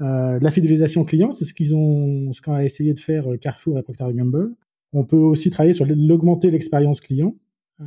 euh, 0.00 0.38
la 0.40 0.50
fidélisation 0.50 1.04
client, 1.04 1.32
c'est 1.32 1.44
ce 1.44 1.54
qu'ils 1.54 1.74
ont, 1.74 2.32
ce 2.32 2.40
qu'a 2.40 2.64
essayé 2.64 2.94
de 2.94 3.00
faire 3.00 3.32
euh, 3.32 3.36
Carrefour 3.36 3.78
et 3.78 3.82
Procter 3.82 4.06
Gamble. 4.14 4.54
On 4.92 5.04
peut 5.04 5.16
aussi 5.16 5.50
travailler 5.50 5.74
sur 5.74 5.86
l'augmenter 5.86 6.50
l'expérience 6.50 7.00
client, 7.00 7.34
euh, 7.80 7.84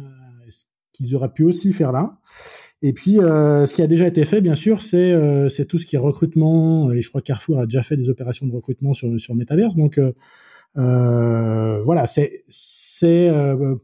ce 0.49 0.65
qu'ils 0.91 1.15
auraient 1.15 1.31
pu 1.31 1.43
aussi 1.43 1.73
faire 1.73 1.91
là. 1.91 2.17
Et 2.81 2.93
puis, 2.93 3.19
euh, 3.19 3.65
ce 3.65 3.75
qui 3.75 3.81
a 3.81 3.87
déjà 3.87 4.07
été 4.07 4.25
fait, 4.25 4.41
bien 4.41 4.55
sûr, 4.55 4.81
c'est 4.81 5.11
euh, 5.11 5.49
c'est 5.49 5.65
tout 5.65 5.79
ce 5.79 5.85
qui 5.85 5.95
est 5.95 5.99
recrutement. 5.99 6.91
Et 6.91 7.01
je 7.01 7.09
crois 7.09 7.21
que 7.21 7.27
Carrefour 7.27 7.59
a 7.59 7.65
déjà 7.65 7.81
fait 7.81 7.95
des 7.95 8.09
opérations 8.09 8.45
de 8.45 8.51
recrutement 8.51 8.93
sur 8.93 9.19
sur 9.19 9.35
Metaverse. 9.35 9.75
Donc 9.75 9.99
voilà, 10.75 12.07
c'est 12.07 12.43
c'est 12.47 13.29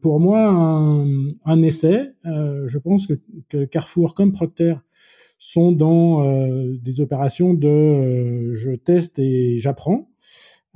pour 0.01 0.19
moi 0.19 0.47
un, 0.47 1.29
un 1.45 1.61
essai. 1.61 2.13
je 2.23 2.77
pense 2.77 3.07
que, 3.07 3.13
que 3.49 3.65
Carrefour 3.65 4.15
comme 4.15 4.31
Procter 4.31 4.75
sont 5.37 5.71
dans 5.71 6.25
euh, 6.25 6.77
des 6.81 7.01
opérations 7.01 7.53
de 7.53 7.67
euh, 7.67 8.55
je 8.55 8.71
teste 8.71 9.19
et 9.19 9.59
j'apprends. 9.59 10.09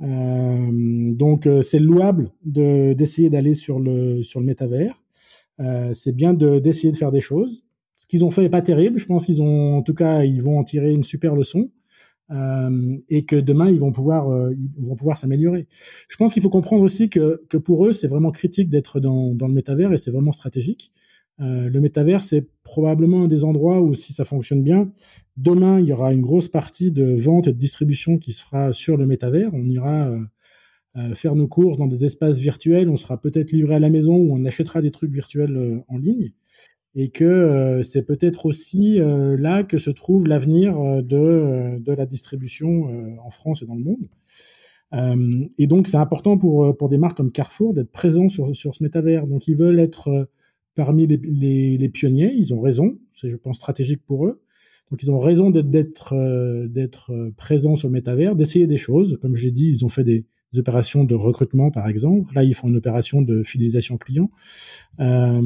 Euh, 0.00 1.12
donc 1.14 1.48
c'est 1.62 1.78
louable 1.78 2.32
de 2.44 2.92
d'essayer 2.92 3.30
d'aller 3.30 3.54
sur 3.54 3.78
le 3.78 4.22
sur 4.22 4.40
le 4.40 4.46
métavers. 4.46 5.00
c'est 5.94 6.14
bien 6.14 6.34
de 6.34 6.58
d'essayer 6.58 6.92
de 6.92 6.96
faire 6.96 7.12
des 7.12 7.20
choses. 7.20 7.64
Ce 7.94 8.06
qu'ils 8.06 8.24
ont 8.24 8.30
fait 8.30 8.44
est 8.44 8.50
pas 8.50 8.62
terrible. 8.62 8.98
Je 8.98 9.06
pense 9.06 9.26
qu'ils 9.26 9.42
ont 9.42 9.76
en 9.76 9.82
tout 9.82 9.94
cas 9.94 10.24
ils 10.24 10.42
vont 10.42 10.58
en 10.58 10.64
tirer 10.64 10.92
une 10.92 11.04
super 11.04 11.34
leçon. 11.36 11.70
Et 13.10 13.24
que 13.26 13.36
demain 13.36 13.68
ils 13.70 13.78
vont 13.78 13.92
pouvoir 13.92 14.50
ils 14.52 14.86
vont 14.86 14.96
pouvoir 14.96 15.18
s'améliorer. 15.18 15.68
Je 16.08 16.16
pense 16.16 16.32
qu'il 16.32 16.42
faut 16.42 16.50
comprendre 16.50 16.82
aussi 16.82 17.10
que 17.10 17.42
que 17.48 17.58
pour 17.58 17.86
eux 17.86 17.92
c'est 17.92 18.08
vraiment 18.08 18.30
critique 18.32 18.70
d'être 18.70 19.00
dans 19.00 19.34
dans 19.34 19.46
le 19.46 19.54
métavers 19.54 19.92
et 19.92 19.98
c'est 19.98 20.10
vraiment 20.10 20.32
stratégique. 20.32 20.92
Euh, 21.40 21.68
le 21.68 21.80
métavers, 21.80 22.22
c'est 22.22 22.46
probablement 22.62 23.24
un 23.24 23.28
des 23.28 23.44
endroits 23.44 23.80
où, 23.80 23.94
si 23.94 24.12
ça 24.12 24.24
fonctionne 24.24 24.62
bien, 24.62 24.92
demain, 25.36 25.80
il 25.80 25.86
y 25.86 25.92
aura 25.92 26.12
une 26.12 26.20
grosse 26.20 26.48
partie 26.48 26.92
de 26.92 27.04
vente 27.04 27.48
et 27.48 27.52
de 27.52 27.58
distribution 27.58 28.18
qui 28.18 28.32
se 28.32 28.42
fera 28.42 28.72
sur 28.72 28.96
le 28.96 29.06
métavers. 29.06 29.50
On 29.54 29.64
ira 29.64 30.08
euh, 30.08 30.20
euh, 30.96 31.14
faire 31.14 31.34
nos 31.34 31.48
courses 31.48 31.78
dans 31.78 31.86
des 31.86 32.04
espaces 32.04 32.38
virtuels, 32.38 32.88
on 32.88 32.96
sera 32.96 33.20
peut-être 33.20 33.52
livré 33.52 33.76
à 33.76 33.80
la 33.80 33.90
maison 33.90 34.14
ou 34.14 34.34
on 34.34 34.44
achètera 34.44 34.82
des 34.82 34.90
trucs 34.90 35.12
virtuels 35.12 35.82
en 35.88 35.98
ligne. 35.98 36.32
Et 36.94 37.08
que 37.08 37.80
c'est 37.82 38.02
peut-être 38.02 38.44
aussi 38.44 38.98
là 38.98 39.62
que 39.62 39.78
se 39.78 39.88
trouve 39.88 40.26
l'avenir 40.26 40.76
de, 41.02 41.78
de 41.78 41.92
la 41.92 42.04
distribution 42.04 43.16
en 43.24 43.30
France 43.30 43.62
et 43.62 43.66
dans 43.66 43.76
le 43.76 43.82
monde. 43.82 45.48
et 45.56 45.66
donc, 45.66 45.88
c'est 45.88 45.96
important 45.96 46.36
pour, 46.36 46.76
pour 46.76 46.90
des 46.90 46.98
marques 46.98 47.16
comme 47.16 47.32
Carrefour 47.32 47.72
d'être 47.72 47.90
présents 47.90 48.28
sur, 48.28 48.54
sur 48.54 48.74
ce 48.74 48.82
métavers. 48.82 49.26
Donc, 49.26 49.48
ils 49.48 49.56
veulent 49.56 49.80
être 49.80 50.28
parmi 50.74 51.06
les, 51.06 51.88
pionniers. 51.88 52.32
Ils 52.34 52.54
ont 52.54 52.60
raison, 52.60 52.98
c'est 53.14 53.30
je 53.30 53.36
pense 53.36 53.56
stratégique 53.56 54.04
pour 54.06 54.26
eux. 54.26 54.42
Donc 54.90 55.02
ils 55.02 55.10
ont 55.10 55.18
raison 55.18 55.50
d'être 55.50 56.12
euh, 56.12 56.68
euh, 57.10 57.30
présents 57.36 57.76
sur 57.76 57.88
le 57.88 57.92
métavers, 57.92 58.36
d'essayer 58.36 58.66
des 58.66 58.76
choses. 58.76 59.18
Comme 59.22 59.36
j'ai 59.36 59.50
dit, 59.50 59.68
ils 59.68 59.84
ont 59.84 59.88
fait 59.88 60.04
des, 60.04 60.26
opérations 60.54 61.04
de 61.04 61.14
recrutement, 61.14 61.70
par 61.70 61.88
exemple. 61.88 62.34
Là, 62.34 62.44
ils 62.44 62.54
font 62.54 62.68
une 62.68 62.76
opération 62.76 63.22
de 63.22 63.42
fidélisation 63.42 63.96
client. 63.96 64.30
Euh, 65.00 65.40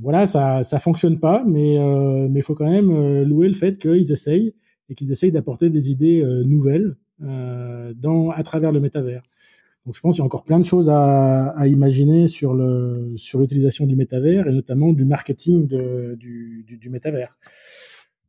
voilà, 0.00 0.28
ça 0.28 0.62
ça 0.62 0.78
fonctionne 0.78 1.18
pas, 1.18 1.42
mais 1.44 1.74
il 1.74 2.42
faut 2.44 2.54
quand 2.54 2.70
même 2.70 3.22
louer 3.24 3.48
le 3.48 3.54
fait 3.54 3.76
qu'ils 3.76 4.12
essayent 4.12 4.54
et 4.88 4.94
qu'ils 4.94 5.10
essayent 5.10 5.32
d'apporter 5.32 5.68
des 5.68 5.90
idées 5.90 6.24
nouvelles 6.44 6.94
à 7.20 8.42
travers 8.44 8.70
le 8.70 8.78
métavers. 8.78 9.24
Donc 9.86 9.94
je 9.94 10.00
pense 10.00 10.16
qu'il 10.16 10.20
y 10.20 10.22
a 10.22 10.26
encore 10.26 10.42
plein 10.42 10.58
de 10.58 10.64
choses 10.64 10.90
à, 10.90 11.54
imaginer 11.66 12.26
sur 12.26 12.54
le 12.54 13.14
sur 13.16 13.38
l'utilisation 13.38 13.86
du 13.86 13.94
métavers 13.94 14.48
et 14.48 14.52
notamment 14.52 14.92
du 14.92 15.04
marketing 15.04 15.68
du, 15.68 16.64
du, 16.66 16.90
métavers. 16.90 17.38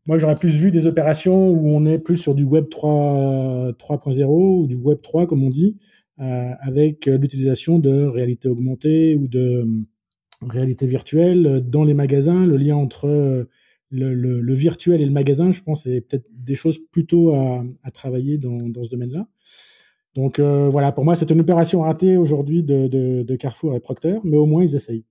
Moi, 0.06 0.20
j'aurais 0.20 0.36
plus 0.36 0.52
vu 0.52 0.70
des 0.70 0.86
opérations 0.86 1.50
où 1.50 1.68
on 1.68 1.86
est 1.86 1.98
plus 1.98 2.18
sur 2.18 2.36
du 2.36 2.44
Web 2.44 2.66
3.0 2.70 4.26
ou 4.26 4.68
du 4.68 4.76
Web 4.76 5.00
3, 5.02 5.28
comme 5.28 5.44
on 5.44 5.50
dit, 5.50 5.78
euh, 6.20 6.52
avec 6.62 7.08
l'utilisation 7.08 7.80
de 7.80 8.06
réalité 8.06 8.48
augmentée 8.48 9.16
ou 9.16 9.28
de 9.28 9.40
euh, 9.40 9.66
réalité 10.48 10.86
virtuelle 10.86 11.62
dans 11.68 11.84
les 11.84 11.96
magasins. 11.96 12.46
Le 12.46 12.56
lien 12.56 12.76
entre 12.76 13.08
euh, 13.08 13.50
le, 13.90 14.54
virtuel 14.54 15.02
et 15.02 15.06
le 15.06 15.12
magasin, 15.12 15.52
je 15.52 15.62
pense, 15.64 15.84
c'est 15.84 16.02
peut-être 16.02 16.28
des 16.32 16.56
choses 16.56 16.80
plutôt 16.92 17.34
à, 17.34 17.66
travailler 17.92 18.38
dans 18.38 18.84
ce 18.84 18.90
domaine-là. 18.90 19.28
Donc 20.18 20.40
euh, 20.40 20.68
voilà, 20.68 20.92
pour 20.92 21.06
moi, 21.06 21.16
c'est 21.16 21.30
une 21.30 21.40
opération 21.42 21.82
ratée 21.82 22.18
aujourd'hui 22.18 22.64
de, 22.64 23.36
Carrefour 23.36 23.76
et 23.76 23.80
Procter, 23.80 24.16
mais 24.24 24.36
au 24.36 24.48
moins 24.48 24.64
ils 24.64 24.76
essayent. 24.76 25.06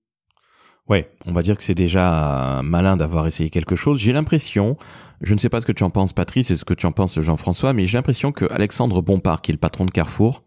Ouais, 0.89 1.09
on 1.25 1.31
va 1.31 1.41
dire 1.41 1.57
que 1.57 1.63
c'est 1.63 1.75
déjà 1.75 2.61
malin 2.63 2.97
d'avoir 2.97 3.25
essayé 3.25 3.49
quelque 3.49 3.75
chose. 3.77 3.99
J'ai 3.99 4.11
l'impression, 4.11 4.75
je 5.21 5.33
ne 5.33 5.39
sais 5.39 5.49
pas 5.49 5.61
ce 5.61 5.65
que 5.65 5.71
tu 5.71 5.83
en 5.83 5.89
penses 5.89 6.11
Patrice 6.11 6.51
et 6.51 6.57
ce 6.57 6.65
que 6.65 6.73
tu 6.73 6.85
en 6.85 6.91
penses 6.91 7.19
Jean-François, 7.19 7.71
mais 7.71 7.85
j'ai 7.85 7.97
l'impression 7.97 8.33
que 8.33 8.45
Alexandre 8.51 9.01
Bompard, 9.01 9.41
qui 9.41 9.51
est 9.51 9.53
le 9.53 9.59
patron 9.59 9.85
de 9.85 9.91
Carrefour, 9.91 10.43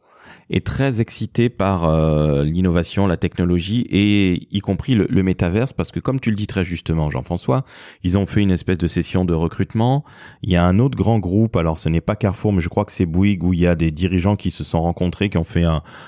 est 0.50 0.64
très 0.64 1.00
excité 1.00 1.48
par 1.48 1.84
euh, 1.84 2.44
l'innovation, 2.44 3.06
la 3.06 3.16
technologie 3.16 3.86
et 3.90 4.48
y 4.50 4.60
compris 4.60 4.94
le, 4.94 5.06
le 5.08 5.22
métaverse 5.22 5.72
parce 5.72 5.92
que 5.92 6.00
comme 6.00 6.20
tu 6.20 6.30
le 6.30 6.36
dis 6.36 6.46
très 6.46 6.64
justement 6.64 7.10
Jean-François, 7.10 7.64
ils 8.02 8.18
ont 8.18 8.26
fait 8.26 8.40
une 8.40 8.50
espèce 8.50 8.78
de 8.78 8.86
session 8.86 9.24
de 9.24 9.34
recrutement. 9.34 10.04
Il 10.42 10.50
y 10.50 10.56
a 10.56 10.64
un 10.64 10.78
autre 10.78 10.96
grand 10.96 11.18
groupe, 11.18 11.56
alors 11.56 11.78
ce 11.78 11.88
n'est 11.88 12.00
pas 12.00 12.16
Carrefour 12.16 12.52
mais 12.52 12.60
je 12.60 12.68
crois 12.68 12.84
que 12.84 12.92
c'est 12.92 13.06
Bouygues 13.06 13.44
où 13.44 13.52
il 13.52 13.60
y 13.60 13.66
a 13.66 13.74
des 13.74 13.90
dirigeants 13.90 14.36
qui 14.36 14.50
se 14.50 14.64
sont 14.64 14.82
rencontrés, 14.82 15.28
qui 15.28 15.38
ont 15.38 15.44
fait 15.44 15.64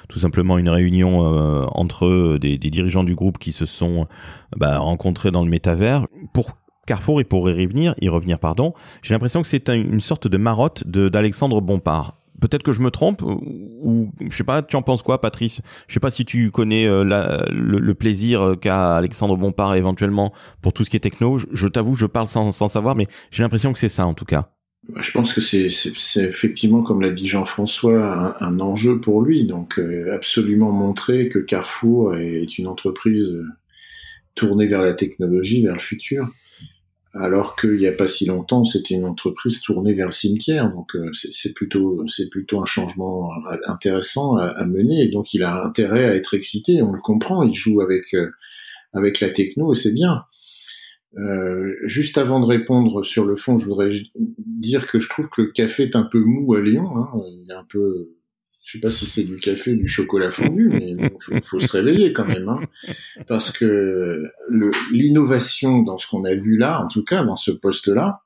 tout 0.09 0.19
simplement 0.19 0.59
une 0.59 0.69
réunion 0.69 1.26
euh, 1.26 1.67
entre 1.73 2.07
eux, 2.07 2.38
des, 2.41 2.59
des, 2.59 2.71
dirigeants 2.71 3.05
du 3.05 3.14
groupe 3.14 3.38
qui 3.38 3.52
se 3.52 3.67
sont 3.67 4.07
bah, 4.57 4.79
rencontrés 4.79 5.31
dans 5.31 5.45
le 5.45 5.50
métavers 5.50 6.07
pour 6.33 6.52
Carrefour 6.87 7.21
et 7.21 7.25
pour 7.25 7.49
y 7.49 7.52
revenir, 7.52 7.95
y 8.00 8.09
revenir 8.09 8.38
pardon, 8.38 8.75
j'ai 9.02 9.14
l'impression 9.14 9.41
que 9.43 9.47
c'est 9.47 9.69
une 9.69 10.00
sorte 10.00 10.26
de 10.26 10.37
marotte 10.37 10.87
d'Alexandre 10.87 11.61
Bompard 11.61 12.22
peut-être 12.43 12.63
que 12.63 12.73
je 12.73 12.83
me 12.83 12.91
trompe 12.91 13.23
ou 13.23 14.11
je 14.21 14.37
sais 14.37 14.45
pas 14.45 14.63
tu 14.63 14.77
en 14.77 14.83
penses 14.83 15.03
quoi 15.03 15.21
Patrice? 15.21 15.61
Je 15.87 15.95
sais 15.95 16.01
pas 16.01 16.11
si 16.11 16.25
tu 16.25 16.51
connais 16.51 16.87
euh, 16.87 17.05
le, 17.05 17.95
plaisir 17.95 18.57
qu'a 18.61 18.97
Alexandre 18.97 19.37
Bompard 19.37 19.75
éventuellement 19.77 20.33
pour 20.61 20.73
tout 20.73 20.85
ce 20.85 20.91
qui 20.91 20.97
est 20.97 21.01
techno. 21.01 21.39
Je, 21.39 21.67
t'avoue 21.69 21.95
je 21.95 22.07
parle 22.07 22.27
sans, 22.27 22.53
savoir 22.53 22.97
mais 22.97 23.07
j'ai 23.31 23.43
l'impression 23.43 23.73
que 23.73 23.79
c'est 23.79 23.89
ça 23.89 24.07
en 24.07 24.15
tout 24.15 24.25
cas. 24.25 24.51
Je 24.99 25.13
pense 25.13 25.33
que 25.33 25.41
c'est 25.41 25.69
effectivement, 26.17 26.83
comme 26.83 27.03
l'a 27.03 27.13
dit 27.13 27.29
Jean-François, 27.29 28.35
un, 28.41 28.47
un, 28.47 28.59
enjeu 28.59 29.01
pour 29.01 29.23
lui. 29.23 29.47
Donc, 29.47 29.79
euh, 29.79 30.13
absolument 30.13 30.73
montrer 30.73 31.29
que 31.29 31.39
Carrefour 31.39 32.17
est 32.17 32.59
une 32.59 32.67
entreprise 32.67 33.31
euh, 33.31 33.47
tournée 34.35 34.67
vers 34.67 34.83
la 34.83 34.95
technologie, 34.95 35.63
vers 35.63 35.75
le 35.75 35.79
futur 35.79 36.29
alors 37.14 37.57
qu'il 37.57 37.76
n'y 37.76 37.87
a 37.87 37.92
pas 37.92 38.09
si 38.09 38.25
longtemps, 38.25 38.64
c'était 38.64 38.95
une 38.95 39.04
entreprise 39.04 39.61
tournée 39.61 39.92
vers 39.92 40.07
le 40.07 40.12
cimetière. 40.12 40.73
Donc 40.73 40.97
euh, 40.97 41.11
c'est 41.12 41.52
plutôt 41.52 42.04
c'est 42.09 42.31
plutôt 42.31 42.61
un 42.61 42.64
changement 42.64 43.31
intéressant 43.66 44.37
à, 44.37 44.64
mener. 44.64 45.02
Et 45.02 45.09
donc 45.09 45.35
il 45.35 45.42
a 45.42 45.64
intérêt 45.64 46.07
à 46.07 46.14
être 46.14 46.35
excité. 46.35 46.81
On 46.83 46.92
le 46.92 47.00
comprend. 47.00 47.42
Il 47.42 47.54
joue 47.54 47.83
avec 47.83 48.14
euh, 48.14 48.31
avec 48.95 49.21
la 49.21 49.28
techno 49.28 49.73
et 49.73 49.76
c'est 49.76 49.92
bien. 49.92 50.25
Euh, 51.19 51.75
juste 51.85 52.16
avant 52.16 52.40
de 52.40 52.47
répondre 52.47 53.04
sur 53.04 53.26
le 53.26 53.37
fond, 53.37 53.59
je 53.59 53.66
voudrais 53.66 53.92
dire 54.16 54.87
que 54.87 54.99
je 54.99 55.11
trouve 55.11 55.28
que 55.28 55.42
le 55.42 55.52
café 55.52 55.83
est 55.83 55.97
un 55.97 56.04
peu 56.04 56.21
mou 56.21 56.54
à 56.54 56.62
Lyon. 56.62 56.97
Hein. 56.97 57.11
Il 57.26 57.50
est 57.50 57.54
un 57.54 57.66
peu 57.69 58.16
je 58.62 58.73
sais 58.73 58.81
pas 58.81 58.90
si 58.90 59.07
c'est 59.07 59.25
du 59.25 59.37
café 59.38 59.73
ou 59.73 59.76
du 59.76 59.88
chocolat 59.88 60.31
fondu, 60.31 60.69
mais 60.69 60.95
il 61.31 61.42
faut, 61.42 61.59
se 61.59 61.73
réveiller 61.73 62.12
quand 62.12 62.26
même, 62.26 62.49
hein, 62.49 62.61
parce 63.26 63.50
que 63.50 64.23
l'innovation 64.92 65.83
dans 65.83 65.99
ce 65.99 66.07
qu'on 66.07 66.25
a 66.25 66.35
vu 66.35 66.57
là, 66.57 66.81
en 66.81 66.88
tout 66.88 67.02
cas 67.02 67.25
dans 67.25 67.37
ce 67.37 67.50
poste-là, 67.50 68.21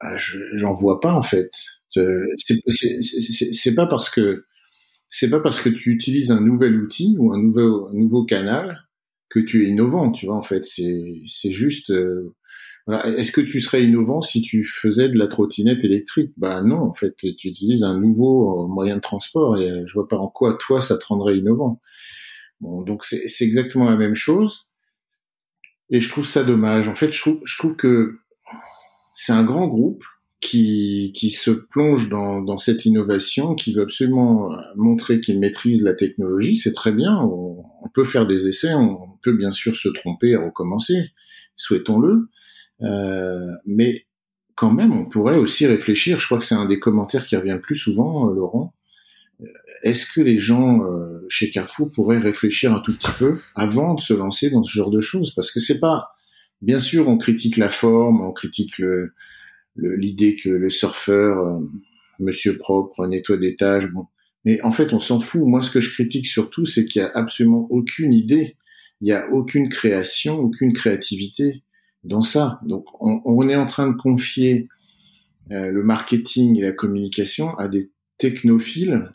bah, 0.00 0.16
j'en 0.54 0.74
vois 0.74 1.00
pas 1.00 1.12
en 1.12 1.22
fait. 1.22 1.50
C'est 1.90 3.74
pas 3.74 3.86
parce 3.86 4.10
que 4.10 4.44
c'est 5.10 5.30
pas 5.30 5.40
parce 5.40 5.60
que 5.60 5.68
tu 5.68 5.90
utilises 5.90 6.30
un 6.30 6.40
nouvel 6.40 6.76
outil 6.76 7.16
ou 7.18 7.32
un 7.32 7.42
nouveau 7.42 7.88
un 7.88 7.94
nouveau 7.94 8.24
canal 8.24 8.88
que 9.28 9.40
tu 9.40 9.64
es 9.64 9.68
innovant, 9.68 10.10
tu 10.10 10.26
vois. 10.26 10.36
En 10.36 10.42
fait, 10.42 10.64
c'est 10.64 11.20
c'est 11.26 11.50
juste 11.50 11.90
euh, 11.90 12.34
est-ce 12.88 13.32
que 13.32 13.40
tu 13.40 13.60
serais 13.60 13.84
innovant 13.84 14.22
si 14.22 14.40
tu 14.40 14.64
faisais 14.64 15.08
de 15.08 15.18
la 15.18 15.26
trottinette 15.26 15.84
électrique? 15.84 16.32
Ben 16.36 16.62
non, 16.62 16.78
en 16.78 16.94
fait, 16.94 17.14
tu 17.16 17.48
utilises 17.48 17.82
un 17.82 18.00
nouveau 18.00 18.64
euh, 18.64 18.68
moyen 18.68 18.96
de 18.96 19.00
transport 19.00 19.58
et 19.58 19.70
euh, 19.70 19.82
je 19.86 19.92
vois 19.92 20.08
pas 20.08 20.16
en 20.16 20.28
quoi 20.28 20.56
toi 20.58 20.80
ça 20.80 20.96
te 20.96 21.04
rendrait 21.04 21.36
innovant. 21.36 21.80
Bon, 22.60 22.82
donc 22.82 23.04
c'est 23.04 23.44
exactement 23.44 23.88
la 23.88 23.96
même 23.96 24.14
chose 24.14 24.68
et 25.90 26.00
je 26.00 26.08
trouve 26.08 26.26
ça 26.26 26.44
dommage. 26.44 26.88
En 26.88 26.94
fait, 26.94 27.12
je 27.12 27.20
trouve, 27.20 27.40
je 27.44 27.58
trouve 27.58 27.76
que 27.76 28.14
c'est 29.12 29.32
un 29.32 29.44
grand 29.44 29.68
groupe 29.68 30.04
qui, 30.40 31.12
qui 31.14 31.30
se 31.30 31.50
plonge 31.50 32.08
dans, 32.08 32.40
dans 32.40 32.58
cette 32.58 32.84
innovation, 32.84 33.54
qui 33.54 33.74
veut 33.74 33.82
absolument 33.82 34.56
montrer 34.76 35.20
qu'il 35.20 35.38
maîtrise 35.38 35.82
la 35.82 35.94
technologie. 35.94 36.56
C'est 36.56 36.72
très 36.72 36.92
bien, 36.92 37.16
on, 37.16 37.62
peut 37.94 38.04
faire 38.04 38.26
des 38.26 38.48
essais, 38.48 38.74
on 38.74 39.18
peut 39.22 39.32
bien 39.32 39.50
sûr 39.50 39.74
se 39.74 39.88
tromper 39.88 40.28
et 40.30 40.36
recommencer, 40.36 41.10
souhaitons-le. 41.56 42.28
Euh, 42.82 43.52
mais 43.66 44.06
quand 44.54 44.72
même, 44.72 44.92
on 44.92 45.04
pourrait 45.04 45.36
aussi 45.36 45.66
réfléchir. 45.66 46.18
Je 46.18 46.26
crois 46.26 46.38
que 46.38 46.44
c'est 46.44 46.54
un 46.54 46.66
des 46.66 46.78
commentaires 46.78 47.26
qui 47.26 47.36
revient 47.36 47.52
le 47.52 47.60
plus 47.60 47.76
souvent, 47.76 48.28
euh, 48.28 48.34
Laurent. 48.34 48.74
Euh, 49.40 49.46
est-ce 49.82 50.06
que 50.12 50.20
les 50.20 50.38
gens 50.38 50.80
chez 51.28 51.50
Carrefour 51.50 51.90
pourraient 51.90 52.18
réfléchir 52.18 52.74
un 52.74 52.80
tout 52.80 52.96
petit 52.96 53.12
peu 53.18 53.38
avant 53.54 53.94
de 53.94 54.00
se 54.00 54.14
lancer 54.14 54.50
dans 54.50 54.64
ce 54.64 54.72
genre 54.72 54.90
de 54.90 55.00
choses? 55.00 55.32
Parce 55.34 55.52
que 55.52 55.60
c'est 55.60 55.78
pas, 55.78 56.08
bien 56.60 56.78
sûr, 56.78 57.08
on 57.08 57.18
critique 57.18 57.56
la 57.56 57.68
forme, 57.68 58.20
on 58.20 58.32
critique 58.32 58.78
le 58.78 59.12
l'idée 59.76 60.34
que 60.34 60.48
le 60.48 60.70
surfeur, 60.70 61.60
Monsieur 62.18 62.58
propre, 62.58 63.06
nettoie 63.06 63.36
des 63.36 63.54
tâches, 63.54 63.86
bon. 63.92 64.06
Mais 64.44 64.60
en 64.62 64.72
fait, 64.72 64.92
on 64.92 64.98
s'en 64.98 65.20
fout. 65.20 65.42
Moi, 65.46 65.62
ce 65.62 65.70
que 65.70 65.80
je 65.80 65.92
critique 65.92 66.26
surtout, 66.26 66.64
c'est 66.64 66.86
qu'il 66.86 67.00
y 67.00 67.04
a 67.04 67.12
absolument 67.14 67.68
aucune 67.70 68.12
idée, 68.12 68.56
il 69.00 69.08
y 69.08 69.12
a 69.12 69.30
aucune 69.30 69.68
création, 69.68 70.38
aucune 70.38 70.72
créativité 70.72 71.62
dans 72.04 72.22
ça. 72.22 72.60
Donc 72.64 72.86
on, 73.00 73.20
on, 73.24 73.48
est 73.48 73.56
en 73.56 73.66
train 73.66 73.90
de 73.90 73.96
confier 73.96 74.68
euh, 75.50 75.70
le 75.70 75.82
marketing 75.82 76.56
et 76.56 76.62
la 76.62 76.72
communication 76.72 77.56
à 77.58 77.68
des 77.68 77.90
technophiles 78.18 79.14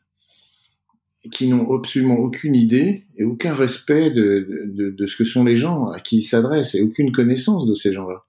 qui 1.32 1.48
n'ont 1.48 1.74
absolument 1.74 2.18
aucune 2.18 2.56
idée 2.56 3.06
et 3.16 3.24
aucun 3.24 3.54
respect 3.54 4.12
de, 4.12 4.68
de, 4.68 4.90
de, 4.90 5.08
ce 5.08 5.16
que 5.16 5.24
sont 5.24 5.44
les 5.44 5.56
gens 5.56 5.88
à 5.88 6.00
qui 6.00 6.18
ils 6.18 6.24
s'adressent 6.24 6.76
et 6.76 6.82
aucune 6.82 7.12
connaissance 7.12 7.66
de 7.66 7.74
ces 7.74 7.94
gens-là. 7.94 8.24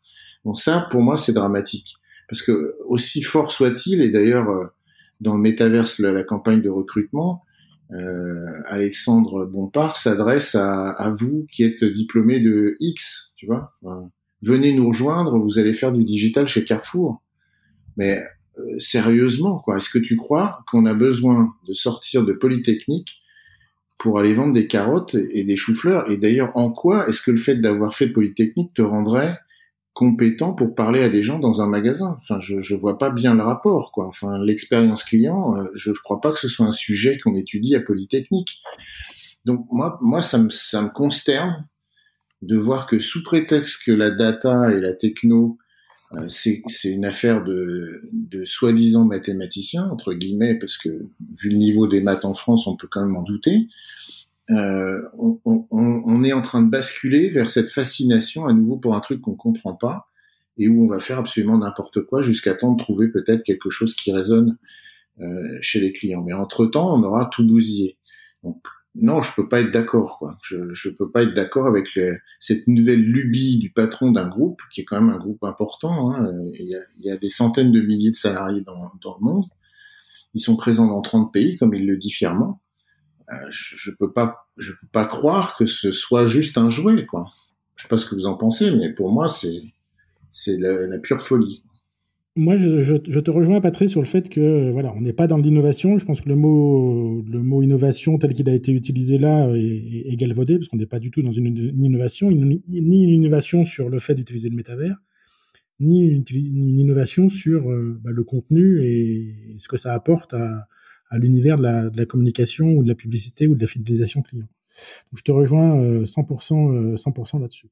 Donc 0.45 0.59
ça, 0.59 0.87
pour 0.91 1.03
moi, 1.03 1.17
c'est 1.17 1.33
dramatique. 1.33 1.95
Parce 2.29 2.43
que 2.43 2.77
aussi 2.87 3.23
fort 3.23 3.51
soit-il, 3.51 4.01
et 4.01 4.11
d'ailleurs 4.11 4.49
euh, 4.49 4.67
dans 5.21 5.35
le 5.35 5.41
métaverse, 5.41 5.99
la, 5.99 6.13
la 6.13 6.23
campagne 6.23 6.63
de 6.63 6.69
recrutement, 6.69 7.43
euh, 7.93 8.63
Alexandre 8.67 9.45
Bompard 9.47 9.97
s'adresse 9.97 10.55
à, 10.55 10.91
à, 10.91 11.11
vous 11.11 11.47
qui 11.51 11.65
êtes 11.65 11.85
diplômé 11.85 12.41
de 12.41 12.75
X, 12.81 13.35
tu 13.37 13.47
vois. 13.47 13.73
Venez 14.45 14.73
nous 14.73 14.89
rejoindre, 14.89 15.39
vous 15.39 15.59
allez 15.59 15.75
faire 15.75 15.93
du 15.93 16.05
digital 16.05 16.47
chez 16.47 16.65
Carrefour. 16.65 17.23
Mais 17.97 18.23
euh, 18.59 18.79
sérieusement, 18.79 19.59
quoi, 19.59 19.79
est-ce 19.79 19.91
que 19.91 19.99
tu 19.99 20.17
crois 20.17 20.61
qu'on 20.71 20.87
a 20.87 20.95
besoin 20.95 21.55
de 21.67 21.73
sortir 21.73 22.25
de 22.25 22.33
Polytechnique 22.33 23.23
pour 23.99 24.19
aller 24.19 24.35
vendre 24.35 24.53
des 24.53 24.67
carottes 24.67 25.15
et 25.15 25.45
des 25.45 25.57
choux-fleurs 25.57 26.11
Et 26.11 26.19
d'ailleurs, 26.19 26.51
en 26.55 26.71
quoi 26.71 27.09
est-ce 27.09 27.23
que 27.23 27.31
le 27.31 27.37
fait 27.37 27.57
d'avoir 27.57 27.95
fait 27.95 28.09
Polytechnique 28.09 28.75
te 28.75 28.83
rendrait 28.83 29.39
compétent 29.93 30.53
pour 30.53 30.75
parler 30.75 31.03
à 31.03 31.09
des 31.09 31.23
gens 31.23 31.39
dans 31.39 31.63
un 31.63 31.69
magasin? 31.69 32.19
Enfin, 32.21 32.41
je, 32.41 32.61
je 32.61 32.75
vois 32.75 32.99
pas 32.99 33.11
bien 33.11 33.35
le 33.35 33.43
rapport, 33.43 33.93
quoi. 33.93 34.07
Enfin, 34.07 34.39
l'expérience 34.39 35.05
client, 35.05 35.57
euh, 35.57 35.65
je 35.75 35.91
ne 35.91 35.97
crois 35.97 36.21
pas 36.21 36.33
que 36.33 36.39
ce 36.39 36.49
soit 36.49 36.67
un 36.67 36.73
sujet 36.73 37.19
qu'on 37.19 37.35
étudie 37.35 37.75
à 37.77 37.81
Polytechnique. 37.81 38.61
Donc 39.45 39.67
moi, 39.71 39.99
moi, 40.01 40.23
ça 40.23 40.39
me, 40.39 40.51
ça 40.51 40.83
me 40.83 40.89
consterne 40.89 41.67
de 42.45 42.57
voir 42.57 42.87
que 42.87 42.99
sous 42.99 43.23
prétexte 43.23 43.85
que 43.85 43.93
la 43.93 44.11
data 44.11 44.71
et 44.73 44.81
la 44.81 44.93
techno, 44.93 45.59
euh, 46.13 46.29
c'est 46.29 46.93
une 46.93 47.05
affaire 47.05 47.45
de, 47.45 48.03
soi-disant 48.45 49.05
mathématiciens, 49.05 49.89
entre 49.91 50.13
guillemets, 50.13 50.59
parce 50.59 50.77
que 50.77 51.07
vu 51.39 51.49
le 51.51 51.57
niveau 51.57 51.87
des 51.87 52.01
maths 52.01 52.25
en 52.25 52.35
France, 52.35 52.67
on 52.67 52.77
peut 52.77 52.89
quand 52.91 53.05
même 53.05 53.17
en 53.17 53.23
douter, 53.23 53.69
euh, 54.51 55.01
on, 55.17 56.23
est 56.23 56.35
en 56.35 56.43
train 56.43 56.63
de 56.63 56.71
basculer 56.71 57.31
vers 57.31 57.49
cette 57.49 57.71
fascination 57.71 58.47
à 58.47 58.53
nouveau 58.53 58.77
pour 58.77 58.95
un 58.95 59.01
truc 59.01 59.23
qu'on 59.23 59.37
comprend 59.37 59.75
pas 59.75 60.09
et 60.59 60.69
où 60.69 60.85
on 60.85 60.87
va 60.87 60.99
faire 60.99 61.19
absolument 61.19 61.57
n'importe 61.57 62.03
quoi 62.03 62.21
jusqu'à 62.21 62.55
temps 62.55 62.73
de 62.73 62.83
trouver 62.83 63.09
peut-être 63.09 63.43
quelque 63.43 63.71
chose 63.71 63.95
qui 63.95 64.13
résonne 64.13 64.59
euh, 65.21 65.59
chez 65.63 65.81
les 65.81 65.93
clients. 65.93 66.23
Mais 66.23 66.35
entre-temps, 66.35 66.95
on 66.95 67.03
aura 67.03 67.31
tout 67.33 67.47
bousillé. 67.47 67.97
Donc, 68.43 68.63
non, 68.97 69.23
je 69.23 69.35
peux 69.35 69.49
pas 69.49 69.61
être 69.61 69.73
d'accord. 69.73 70.19
Quoi. 70.19 70.39
Je, 70.43 70.73
je 70.73 70.89
peux 70.89 71.11
pas 71.11 71.25
être 71.25 71.35
d'accord 71.35 71.67
avec 71.67 71.89
cette 72.39 72.69
nouvelle 72.69 73.03
lubie 73.03 73.59
du 73.59 73.71
patron 73.71 74.13
d'un 74.13 74.29
groupe, 74.29 74.61
qui 74.73 74.83
est 74.83 74.85
quand 74.85 75.01
même 75.01 75.11
un 75.11 75.19
groupe 75.19 75.43
important. 75.43 76.13
Hein. 76.13 76.33
Il, 76.55 76.67
y 76.67 76.77
a, 76.77 76.81
y 77.01 77.11
a, 77.11 77.17
des 77.17 77.29
centaines 77.29 77.73
de 77.73 77.81
milliers 77.81 78.11
de 78.11 78.15
salariés 78.15 78.61
dans, 78.61 78.93
dans, 79.03 79.17
le 79.19 79.25
monde. 79.25 79.47
Ils 80.35 80.41
sont 80.41 80.57
présents 80.57 80.87
dans 80.87 81.03
30 81.03 81.33
pays, 81.33 81.57
comme 81.57 81.75
il 81.75 81.87
le 81.87 81.97
dit 81.97 82.11
fièrement. 82.11 82.61
Euh, 83.31 83.35
je, 83.51 83.77
je 83.77 83.91
peux 83.99 84.13
pas, 84.13 84.49
je 84.59 84.71
peux 84.73 84.87
pas 84.93 85.07
croire 85.07 85.57
que 85.57 85.67
ce 85.67 85.91
soit 85.91 86.27
juste 86.27 86.57
un 86.57 86.69
jouet. 86.69 87.05
Quoi. 87.05 87.27
Je 87.75 87.83
sais 87.83 87.89
pas 87.89 87.99
ce 87.99 88.07
que 88.07 88.15
vous 88.15 88.27
en 88.27 88.37
pensez, 88.37 88.71
mais 88.71 88.93
pour 88.93 89.13
moi, 89.13 89.29
c'est 89.29 89.63
c'est 90.31 90.57
la, 90.59 90.87
la, 90.87 90.99
pure 90.99 91.23
folie. 91.23 91.64
Moi, 92.37 92.57
je, 92.57 92.83
je, 92.83 92.95
je, 93.07 93.21
te 93.21 93.31
rejoins, 93.31 93.61
Patrice, 93.61 93.93
sur 93.93 94.01
le 94.01 94.07
fait 94.07 94.29
que 94.29 94.73
voilà, 94.73 94.93
on 94.97 95.01
n'est 95.01 95.13
pas 95.13 95.29
dans 95.29 95.39
l'innovation. 95.39 96.01
Je 96.01 96.05
pense 96.05 96.21
que 96.21 96.29
le 96.29 96.35
mot, 96.35 97.23
le 97.29 97.41
mot 97.41 97.63
innovation 97.63 98.19
tel 98.19 98.35
qu'il 98.35 98.49
a 98.49 98.55
été 98.55 98.73
utilisé 98.73 99.19
là 99.19 99.49
est, 99.55 100.13
est 100.13 100.17
galvaudé, 100.17 100.59
parce 100.59 100.67
qu'on 100.67 100.77
n'est 100.77 100.87
pas 100.87 100.99
du 100.99 101.13
tout 101.13 101.23
dans 101.23 101.33
une, 101.33 101.47
innovation, 101.47 102.33
ni 102.33 102.61
une 102.69 102.93
innovation 102.93 103.65
sur 103.65 103.89
le 103.89 104.01
fait 104.01 104.17
d'utiliser 104.17 104.49
le 104.49 104.57
métavers, 104.57 104.97
ni 105.79 106.03
une, 106.09 106.25
une 106.33 106.81
innovation 106.81 107.29
sur 107.29 107.71
euh, 107.71 108.01
bah, 108.03 108.11
le 108.11 108.25
contenu 108.25 108.85
et 108.85 109.57
ce 109.61 109.69
que 109.69 109.77
ça 109.77 109.95
apporte 109.95 110.35
à, 110.35 110.67
à 111.11 111.19
l'univers 111.19 111.57
de 111.57 111.63
la, 111.63 111.89
de 111.89 111.97
la, 111.97 112.07
communication 112.07 112.67
ou 112.67 112.83
de 112.83 112.89
la 112.89 112.97
publicité 112.97 113.47
ou 113.47 113.55
de 113.55 113.61
la 113.61 113.69
fidélisation 113.69 114.23
client. 114.23 114.49
Donc, 115.13 115.19
je 115.19 115.23
te 115.23 115.31
rejoins 115.31 116.03
100%, 116.03 116.95
euh, 116.95 116.97
100% 116.97 117.37
euh, 117.37 117.41
là-dessus. 117.41 117.69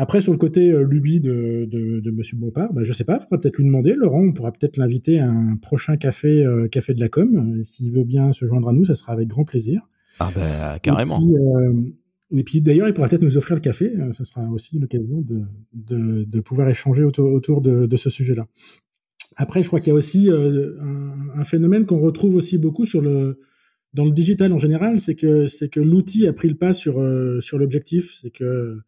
Après, 0.00 0.22
sur 0.22 0.32
le 0.32 0.38
côté 0.38 0.70
euh, 0.70 0.82
lubie 0.82 1.20
de, 1.20 1.68
de, 1.70 2.00
de 2.00 2.10
Monsieur 2.10 2.34
Bompard, 2.34 2.72
bah, 2.72 2.80
je 2.84 2.92
sais 2.94 3.04
pas, 3.04 3.16
il 3.16 3.22
faudra 3.22 3.38
peut-être 3.38 3.58
lui 3.58 3.66
demander. 3.66 3.92
Laurent, 3.92 4.22
on 4.22 4.32
pourra 4.32 4.50
peut-être 4.50 4.78
l'inviter 4.78 5.20
à 5.20 5.28
un 5.28 5.56
prochain 5.56 5.98
café, 5.98 6.42
euh, 6.42 6.68
café 6.68 6.94
de 6.94 7.00
la 7.00 7.10
com. 7.10 7.58
Euh, 7.58 7.62
s'il 7.64 7.92
veut 7.92 8.04
bien 8.04 8.32
se 8.32 8.46
joindre 8.46 8.70
à 8.70 8.72
nous, 8.72 8.86
ça 8.86 8.94
sera 8.94 9.12
avec 9.12 9.28
grand 9.28 9.44
plaisir. 9.44 9.82
Ah 10.18 10.30
ben 10.34 10.78
carrément. 10.78 11.20
Et 12.30 12.44
puis, 12.44 12.62
d'ailleurs, 12.62 12.88
il 12.88 12.94
pourra 12.94 13.08
peut-être 13.08 13.20
nous 13.20 13.36
offrir 13.36 13.56
le 13.56 13.60
café. 13.60 13.92
ça 14.12 14.24
sera 14.24 14.48
aussi 14.48 14.78
l'occasion 14.78 15.20
de, 15.20 15.42
de, 15.74 16.24
de, 16.24 16.40
pouvoir 16.40 16.70
échanger 16.70 17.04
autour, 17.04 17.30
autour 17.30 17.60
de, 17.60 17.96
ce 17.98 18.08
sujet-là. 18.08 18.46
Après, 19.36 19.62
je 19.62 19.66
crois 19.66 19.80
qu'il 19.80 19.88
y 19.88 19.92
a 19.92 19.96
aussi 19.96 20.30
un, 20.30 21.40
un, 21.40 21.44
phénomène 21.44 21.84
qu'on 21.84 22.00
retrouve 22.00 22.36
aussi 22.36 22.56
beaucoup 22.56 22.86
sur 22.86 23.02
le 23.02 23.38
dans 23.92 24.06
le 24.06 24.12
digital 24.12 24.50
en 24.54 24.58
général, 24.58 24.98
c'est 24.98 25.16
que 25.16 25.46
c'est 25.46 25.68
que 25.68 25.80
l'outil 25.80 26.26
a 26.26 26.32
pris 26.32 26.48
le 26.48 26.54
pas 26.54 26.72
sur 26.72 26.94
sur 27.42 27.58
l'objectif. 27.58 28.16
C'est 28.22 28.30
que 28.30 28.78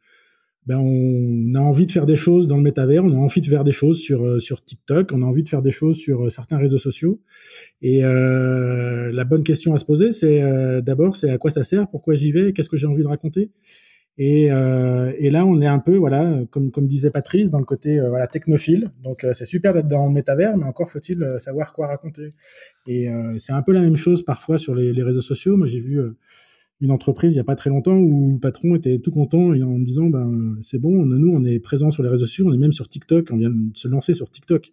ben 0.66 0.78
on 0.78 1.54
a 1.56 1.60
envie 1.60 1.86
de 1.86 1.92
faire 1.92 2.06
des 2.06 2.16
choses 2.16 2.46
dans 2.46 2.56
le 2.56 2.62
métavers, 2.62 3.04
on 3.04 3.12
a 3.12 3.16
envie 3.16 3.40
de 3.40 3.46
faire 3.46 3.64
des 3.64 3.72
choses 3.72 3.98
sur 3.98 4.24
euh, 4.24 4.38
sur 4.38 4.64
TikTok, 4.64 5.10
on 5.12 5.22
a 5.22 5.26
envie 5.26 5.42
de 5.42 5.48
faire 5.48 5.62
des 5.62 5.72
choses 5.72 5.96
sur 5.96 6.24
euh, 6.24 6.30
certains 6.30 6.56
réseaux 6.56 6.78
sociaux. 6.78 7.20
Et 7.80 8.04
euh, 8.04 9.10
la 9.12 9.24
bonne 9.24 9.42
question 9.42 9.74
à 9.74 9.78
se 9.78 9.84
poser, 9.84 10.12
c'est 10.12 10.40
euh, 10.42 10.80
d'abord, 10.80 11.16
c'est 11.16 11.30
à 11.30 11.38
quoi 11.38 11.50
ça 11.50 11.64
sert, 11.64 11.88
pourquoi 11.88 12.14
j'y 12.14 12.30
vais, 12.30 12.52
qu'est-ce 12.52 12.68
que 12.68 12.76
j'ai 12.76 12.86
envie 12.86 13.02
de 13.02 13.08
raconter? 13.08 13.50
Et, 14.18 14.44
et, 14.44 15.30
là, 15.30 15.46
on 15.46 15.62
est 15.62 15.66
un 15.66 15.78
peu, 15.78 15.96
voilà, 15.96 16.40
comme 16.50 16.70
comme 16.70 16.86
disait 16.86 17.10
Patrice, 17.10 17.48
dans 17.48 17.58
le 17.58 17.64
côté 17.64 17.98
voilà 17.98 18.26
technophile. 18.26 18.90
Donc 19.02 19.26
c'est 19.32 19.46
super 19.46 19.72
d'être 19.72 19.88
dans 19.88 20.06
le 20.06 20.12
métavers, 20.12 20.54
mais 20.58 20.66
encore 20.66 20.90
faut-il 20.90 21.36
savoir 21.38 21.72
quoi 21.72 21.86
raconter. 21.86 22.34
Et 22.86 23.08
c'est 23.38 23.52
un 23.54 23.62
peu 23.62 23.72
la 23.72 23.80
même 23.80 23.96
chose 23.96 24.22
parfois 24.22 24.58
sur 24.58 24.74
les, 24.74 24.92
les 24.92 25.02
réseaux 25.02 25.22
sociaux. 25.22 25.56
Moi, 25.56 25.66
j'ai 25.66 25.80
vu 25.80 25.98
une 26.82 26.90
entreprise 26.90 27.34
il 27.34 27.36
y 27.36 27.40
a 27.40 27.44
pas 27.44 27.54
très 27.54 27.70
longtemps 27.70 27.96
où 27.96 28.32
le 28.32 28.38
patron 28.40 28.74
était 28.74 28.98
tout 28.98 29.12
content 29.12 29.54
et 29.54 29.62
en 29.62 29.78
me 29.78 29.84
disant 29.84 30.10
ben 30.10 30.58
c'est 30.62 30.78
bon, 30.78 31.06
nous 31.06 31.32
on 31.32 31.44
est 31.44 31.60
présent 31.60 31.90
sur 31.90 32.02
les 32.02 32.08
réseaux 32.08 32.26
sociaux, 32.26 32.46
on 32.48 32.52
est 32.52 32.58
même 32.58 32.72
sur 32.72 32.88
TikTok, 32.88 33.28
on 33.30 33.36
vient 33.36 33.50
de 33.50 33.70
se 33.74 33.88
lancer 33.88 34.14
sur 34.14 34.30
TikTok. 34.30 34.72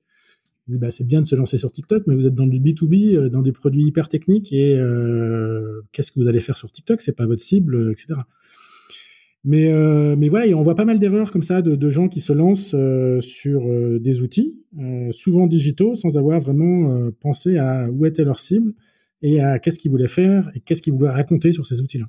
Ben, 0.77 0.91
c'est 0.91 1.05
bien 1.05 1.21
de 1.21 1.25
se 1.25 1.35
lancer 1.35 1.57
sur 1.57 1.71
TikTok, 1.71 2.03
mais 2.05 2.13
vous 2.13 2.27
êtes 2.27 2.35
dans 2.35 2.45
du 2.45 2.59
B2B, 2.59 3.15
euh, 3.15 3.29
dans 3.29 3.41
des 3.41 3.51
produits 3.51 3.83
hyper 3.85 4.07
techniques 4.07 4.53
et 4.53 4.77
euh, 4.77 5.81
qu'est-ce 5.91 6.11
que 6.11 6.19
vous 6.19 6.27
allez 6.27 6.41
faire 6.41 6.57
sur 6.57 6.71
TikTok? 6.71 7.01
C'est 7.01 7.15
pas 7.15 7.25
votre 7.25 7.41
cible, 7.41 7.75
euh, 7.75 7.91
etc. 7.91 8.19
Mais, 9.45 9.71
voilà, 10.29 10.55
on 10.55 10.61
voit 10.61 10.75
pas 10.75 10.85
mal 10.85 10.99
d'erreurs 10.99 11.31
comme 11.31 11.41
ça 11.41 11.63
de, 11.63 11.89
gens 11.89 12.07
qui 12.07 12.21
se 12.21 12.33
lancent 12.33 12.75
sur 13.21 13.99
des 13.99 14.21
outils, 14.21 14.59
souvent 15.11 15.47
digitaux, 15.47 15.95
sans 15.95 16.17
avoir 16.17 16.41
vraiment 16.41 17.09
pensé 17.21 17.57
à 17.57 17.89
où 17.89 18.05
était 18.05 18.25
leur 18.25 18.39
cible 18.39 18.73
et 19.21 19.41
à 19.41 19.59
qu'est-ce 19.59 19.79
qu'il 19.79 19.91
voulait 19.91 20.07
faire 20.07 20.49
et 20.55 20.59
qu'est-ce 20.59 20.81
qu'il 20.81 20.93
voulait 20.93 21.11
raconter 21.11 21.53
sur 21.53 21.67
ces 21.67 21.81
outils-là? 21.81 22.05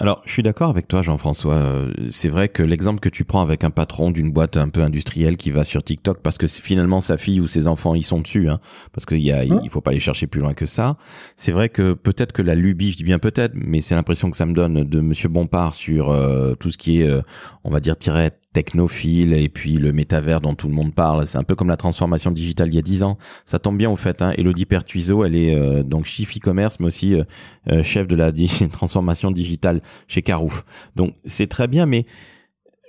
Alors, 0.00 0.22
je 0.24 0.30
suis 0.30 0.44
d'accord 0.44 0.70
avec 0.70 0.86
toi, 0.86 1.02
Jean-François. 1.02 1.54
Euh, 1.54 1.92
c'est 2.08 2.28
vrai 2.28 2.48
que 2.48 2.62
l'exemple 2.62 3.00
que 3.00 3.08
tu 3.08 3.24
prends 3.24 3.42
avec 3.42 3.64
un 3.64 3.70
patron 3.70 4.12
d'une 4.12 4.30
boîte 4.30 4.56
un 4.56 4.68
peu 4.68 4.82
industrielle 4.82 5.36
qui 5.36 5.50
va 5.50 5.64
sur 5.64 5.82
TikTok 5.82 6.20
parce 6.22 6.38
que 6.38 6.46
finalement 6.46 7.00
sa 7.00 7.16
fille 7.16 7.40
ou 7.40 7.48
ses 7.48 7.66
enfants 7.66 7.96
ils 7.96 8.04
sont 8.04 8.20
dessus, 8.20 8.48
hein, 8.48 8.60
parce 8.92 9.06
qu'il 9.06 9.18
y 9.18 9.32
a, 9.32 9.42
il 9.44 9.70
faut 9.70 9.80
pas 9.80 9.90
aller 9.90 9.98
chercher 9.98 10.28
plus 10.28 10.40
loin 10.40 10.54
que 10.54 10.66
ça. 10.66 10.96
C'est 11.36 11.50
vrai 11.50 11.68
que 11.68 11.94
peut-être 11.94 12.32
que 12.32 12.42
la 12.42 12.54
lubie, 12.54 12.92
je 12.92 12.98
dis 12.98 13.02
bien 13.02 13.18
peut-être, 13.18 13.54
mais 13.56 13.80
c'est 13.80 13.96
l'impression 13.96 14.30
que 14.30 14.36
ça 14.36 14.46
me 14.46 14.52
donne 14.52 14.84
de 14.84 15.00
Monsieur 15.00 15.28
Bompard 15.28 15.74
sur 15.74 16.10
euh, 16.10 16.54
tout 16.54 16.70
ce 16.70 16.78
qui 16.78 17.02
est, 17.02 17.08
euh, 17.08 17.20
on 17.64 17.70
va 17.70 17.80
dire, 17.80 17.96
tiré 17.96 18.30
technophile 18.52 19.34
et 19.34 19.48
puis 19.48 19.74
le 19.74 19.92
métavers 19.92 20.40
dont 20.40 20.54
tout 20.54 20.68
le 20.68 20.74
monde 20.74 20.94
parle. 20.94 21.26
C'est 21.26 21.38
un 21.38 21.44
peu 21.44 21.54
comme 21.54 21.68
la 21.68 21.76
transformation 21.76 22.30
digitale 22.30 22.68
il 22.68 22.74
y 22.74 22.78
a 22.78 22.82
dix 22.82 23.02
ans. 23.02 23.18
Ça 23.44 23.58
tombe 23.58 23.76
bien 23.76 23.90
au 23.90 23.96
fait. 23.96 24.22
Hein. 24.22 24.32
Elodie 24.36 24.66
Pertuiseau, 24.66 25.24
elle 25.24 25.36
est 25.36 25.54
euh, 25.54 25.82
donc 25.82 26.06
chief 26.06 26.36
e-commerce, 26.36 26.80
mais 26.80 26.86
aussi 26.86 27.14
euh, 27.14 27.24
euh, 27.68 27.82
chef 27.82 28.06
de 28.06 28.16
la 28.16 28.32
transformation 28.72 29.30
digitale 29.30 29.82
chez 30.06 30.22
Carouf. 30.22 30.64
Donc 30.96 31.14
c'est 31.24 31.46
très 31.46 31.68
bien, 31.68 31.86
mais 31.86 32.06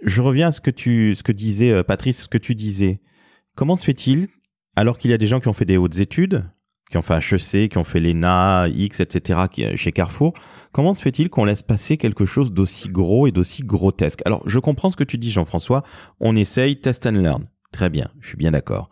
je 0.04 0.22
reviens 0.22 0.48
à 0.48 0.52
ce 0.52 0.62
que 0.62 0.72
tu, 0.72 1.14
ce 1.16 1.24
que 1.24 1.34
disait 1.34 1.84
Patrice, 1.84 2.24
ce 2.24 2.28
que 2.28 2.38
tu 2.38 2.56
disais. 2.56 3.02
Comment 3.56 3.76
se 3.76 3.84
fait-il, 3.84 4.30
alors 4.78 4.98
qu'il 4.98 5.12
y 5.12 5.14
a 5.14 5.18
des 5.18 5.28
gens 5.28 5.42
qui 5.42 5.50
ont 5.50 5.54
fait 5.54 5.66
des 5.66 5.76
hautes 5.76 6.00
études, 6.00 6.46
qui 6.90 6.98
ont 6.98 7.02
fait 7.02 7.16
HEC, 7.16 7.70
qui 7.70 7.78
ont 7.78 7.84
fait 7.84 8.00
l'ENA, 8.00 8.68
X, 8.70 9.02
etc., 9.02 9.42
qui, 9.52 9.76
chez 9.76 9.92
Carrefour, 9.92 10.34
comment 10.72 10.94
se 10.94 11.02
fait-il 11.02 11.30
qu'on 11.30 11.46
laisse 11.46 11.62
passer 11.62 11.98
quelque 11.98 12.26
chose 12.26 12.54
d'aussi 12.54 12.90
gros 12.90 13.28
et 13.28 13.32
d'aussi 13.32 13.64
grotesque? 13.64 14.22
Alors, 14.26 14.42
je 14.46 14.60
comprends 14.60 14.90
ce 14.90 14.98
que 14.98 15.04
tu 15.04 15.18
dis, 15.18 15.32
Jean-François. 15.32 15.84
On 16.20 16.36
essaye, 16.36 16.80
test 16.80 17.06
and 17.06 17.12
learn. 17.12 17.48
Très 17.72 17.90
bien, 17.90 18.10
je 18.20 18.30
suis 18.30 18.38
bien 18.38 18.52
d'accord. 18.52 18.90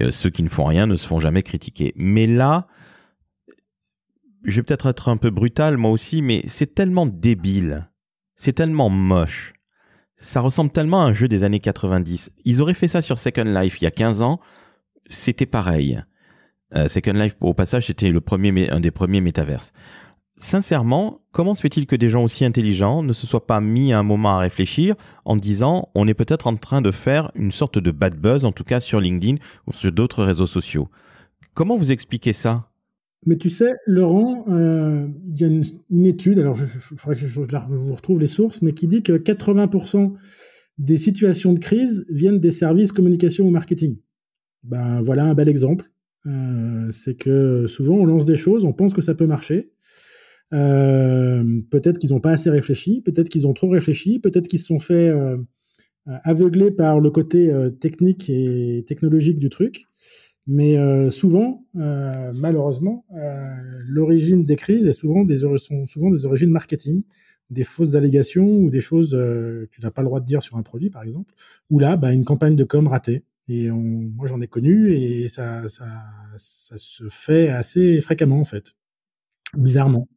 Euh, 0.00 0.10
ceux 0.10 0.30
qui 0.30 0.42
ne 0.42 0.48
font 0.48 0.64
rien 0.64 0.86
ne 0.86 0.96
se 0.96 1.06
font 1.06 1.18
jamais 1.18 1.42
critiquer. 1.42 1.92
Mais 1.96 2.26
là, 2.26 2.66
je 4.44 4.56
vais 4.56 4.62
peut-être 4.62 4.86
être 4.86 5.08
un 5.08 5.16
peu 5.16 5.30
brutal, 5.30 5.76
moi 5.76 5.90
aussi, 5.90 6.22
mais 6.22 6.42
c'est 6.46 6.74
tellement 6.74 7.06
débile. 7.06 7.88
C'est 8.36 8.52
tellement 8.52 8.90
moche. 8.90 9.54
Ça 10.16 10.40
ressemble 10.40 10.70
tellement 10.70 11.02
à 11.02 11.06
un 11.06 11.12
jeu 11.12 11.28
des 11.28 11.44
années 11.44 11.60
90. 11.60 12.32
Ils 12.44 12.62
auraient 12.62 12.74
fait 12.74 12.88
ça 12.88 13.02
sur 13.02 13.18
Second 13.18 13.44
Life 13.44 13.80
il 13.80 13.84
y 13.84 13.86
a 13.86 13.90
15 13.90 14.22
ans. 14.22 14.40
C'était 15.06 15.46
pareil. 15.46 16.02
Euh, 16.74 16.88
Second 16.88 17.12
Life, 17.12 17.36
au 17.40 17.54
passage, 17.54 17.86
c'était 17.86 18.10
le 18.10 18.20
premier, 18.20 18.70
un 18.70 18.80
des 18.80 18.90
premiers 18.90 19.20
métaverses. 19.20 19.72
Sincèrement, 20.38 21.20
comment 21.32 21.54
se 21.54 21.62
fait-il 21.62 21.86
que 21.86 21.96
des 21.96 22.10
gens 22.10 22.22
aussi 22.22 22.44
intelligents 22.44 23.02
ne 23.02 23.14
se 23.14 23.26
soient 23.26 23.46
pas 23.46 23.60
mis 23.62 23.94
un 23.94 24.02
moment 24.02 24.36
à 24.36 24.38
réfléchir 24.38 24.94
en 25.24 25.34
disant 25.34 25.88
on 25.94 26.06
est 26.06 26.14
peut-être 26.14 26.46
en 26.46 26.56
train 26.56 26.82
de 26.82 26.90
faire 26.90 27.30
une 27.34 27.52
sorte 27.52 27.78
de 27.78 27.90
bad 27.90 28.16
buzz, 28.16 28.44
en 28.44 28.52
tout 28.52 28.64
cas 28.64 28.80
sur 28.80 29.00
LinkedIn 29.00 29.36
ou 29.66 29.72
sur 29.72 29.90
d'autres 29.92 30.22
réseaux 30.24 30.46
sociaux 30.46 30.88
Comment 31.54 31.78
vous 31.78 31.90
expliquez 31.90 32.34
ça? 32.34 32.68
Mais 33.24 33.38
tu 33.38 33.48
sais, 33.48 33.76
Laurent, 33.86 34.44
euh, 34.48 35.08
il 35.26 35.40
y 35.40 35.44
a 35.44 35.46
une, 35.46 36.06
étude, 36.06 36.38
alors 36.38 36.54
je, 36.54 36.66
je, 36.66 37.26
vous 37.26 37.94
retrouve 37.94 38.20
les 38.20 38.26
sources, 38.26 38.60
mais 38.60 38.72
qui 38.72 38.86
dit 38.86 39.02
que 39.02 39.14
80% 39.14 40.12
des 40.76 40.98
situations 40.98 41.54
de 41.54 41.58
crise 41.58 42.04
viennent 42.10 42.40
des 42.40 42.52
services 42.52 42.92
communication 42.92 43.46
ou 43.46 43.50
marketing. 43.50 43.96
Ben 44.64 45.00
voilà 45.02 45.24
un 45.24 45.34
bel 45.34 45.48
exemple. 45.48 45.90
Euh, 46.26 46.90
c'est 46.92 47.14
que 47.14 47.66
souvent 47.66 47.94
on 47.94 48.04
lance 48.04 48.26
des 48.26 48.36
choses, 48.36 48.64
on 48.64 48.72
pense 48.72 48.92
que 48.92 49.00
ça 49.00 49.14
peut 49.14 49.26
marcher. 49.26 49.72
Euh, 50.54 51.60
peut-être 51.70 51.98
qu'ils 51.98 52.10
n'ont 52.10 52.20
pas 52.20 52.30
assez 52.32 52.50
réfléchi, 52.50 53.02
peut-être 53.02 53.28
qu'ils 53.28 53.46
ont 53.46 53.54
trop 53.54 53.68
réfléchi, 53.68 54.18
peut-être 54.20 54.48
qu'ils 54.48 54.60
se 54.60 54.66
sont 54.66 54.78
fait 54.78 55.08
euh, 55.08 55.36
aveugler 56.24 56.70
par 56.70 57.00
le 57.00 57.10
côté 57.10 57.52
technique 57.80 58.30
et 58.30 58.84
technologique 58.86 59.38
du 59.38 59.50
truc. 59.50 59.86
Mais 60.46 60.76
souvent, 61.10 61.64
malheureusement, 61.74 63.04
l'origine 63.86 64.44
des 64.44 64.56
crises 64.56 64.86
est 64.86 64.92
souvent 64.92 65.24
des, 65.24 65.38
sont 65.58 65.86
souvent 65.88 66.10
des 66.10 66.24
origines 66.26 66.50
marketing, 66.50 67.02
des 67.50 67.64
fausses 67.64 67.96
allégations 67.96 68.46
ou 68.48 68.70
des 68.70 68.80
choses 68.80 69.10
que 69.12 69.68
tu 69.72 69.80
n'as 69.82 69.90
pas 69.90 70.02
le 70.02 70.06
droit 70.08 70.20
de 70.20 70.26
dire 70.26 70.42
sur 70.44 70.56
un 70.56 70.62
produit, 70.62 70.90
par 70.90 71.02
exemple, 71.02 71.34
ou 71.70 71.80
là, 71.80 71.96
bah, 71.96 72.12
une 72.12 72.24
campagne 72.24 72.56
de 72.56 72.64
com 72.64 72.86
ratée. 72.88 73.24
Et 73.48 73.70
moi, 73.70 74.28
j'en 74.28 74.40
ai 74.40 74.48
connu 74.48 74.92
et 74.94 75.28
ça, 75.28 75.66
ça, 75.68 75.86
ça 76.36 76.78
se 76.78 77.08
fait 77.08 77.48
assez 77.48 78.00
fréquemment, 78.00 78.40
en 78.40 78.44
fait. 78.44 78.74
Bizarrement. 79.54 80.08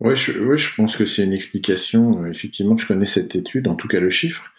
Oui, 0.00 0.14
je, 0.14 0.38
ouais, 0.40 0.58
je 0.58 0.74
pense 0.74 0.96
que 0.96 1.06
c'est 1.06 1.24
une 1.24 1.32
explication. 1.32 2.22
Euh, 2.22 2.30
effectivement, 2.30 2.76
je 2.76 2.86
connais 2.86 3.06
cette 3.06 3.34
étude, 3.34 3.68
en 3.68 3.76
tout 3.76 3.88
cas 3.88 4.00
le 4.00 4.10
chiffre. 4.10 4.52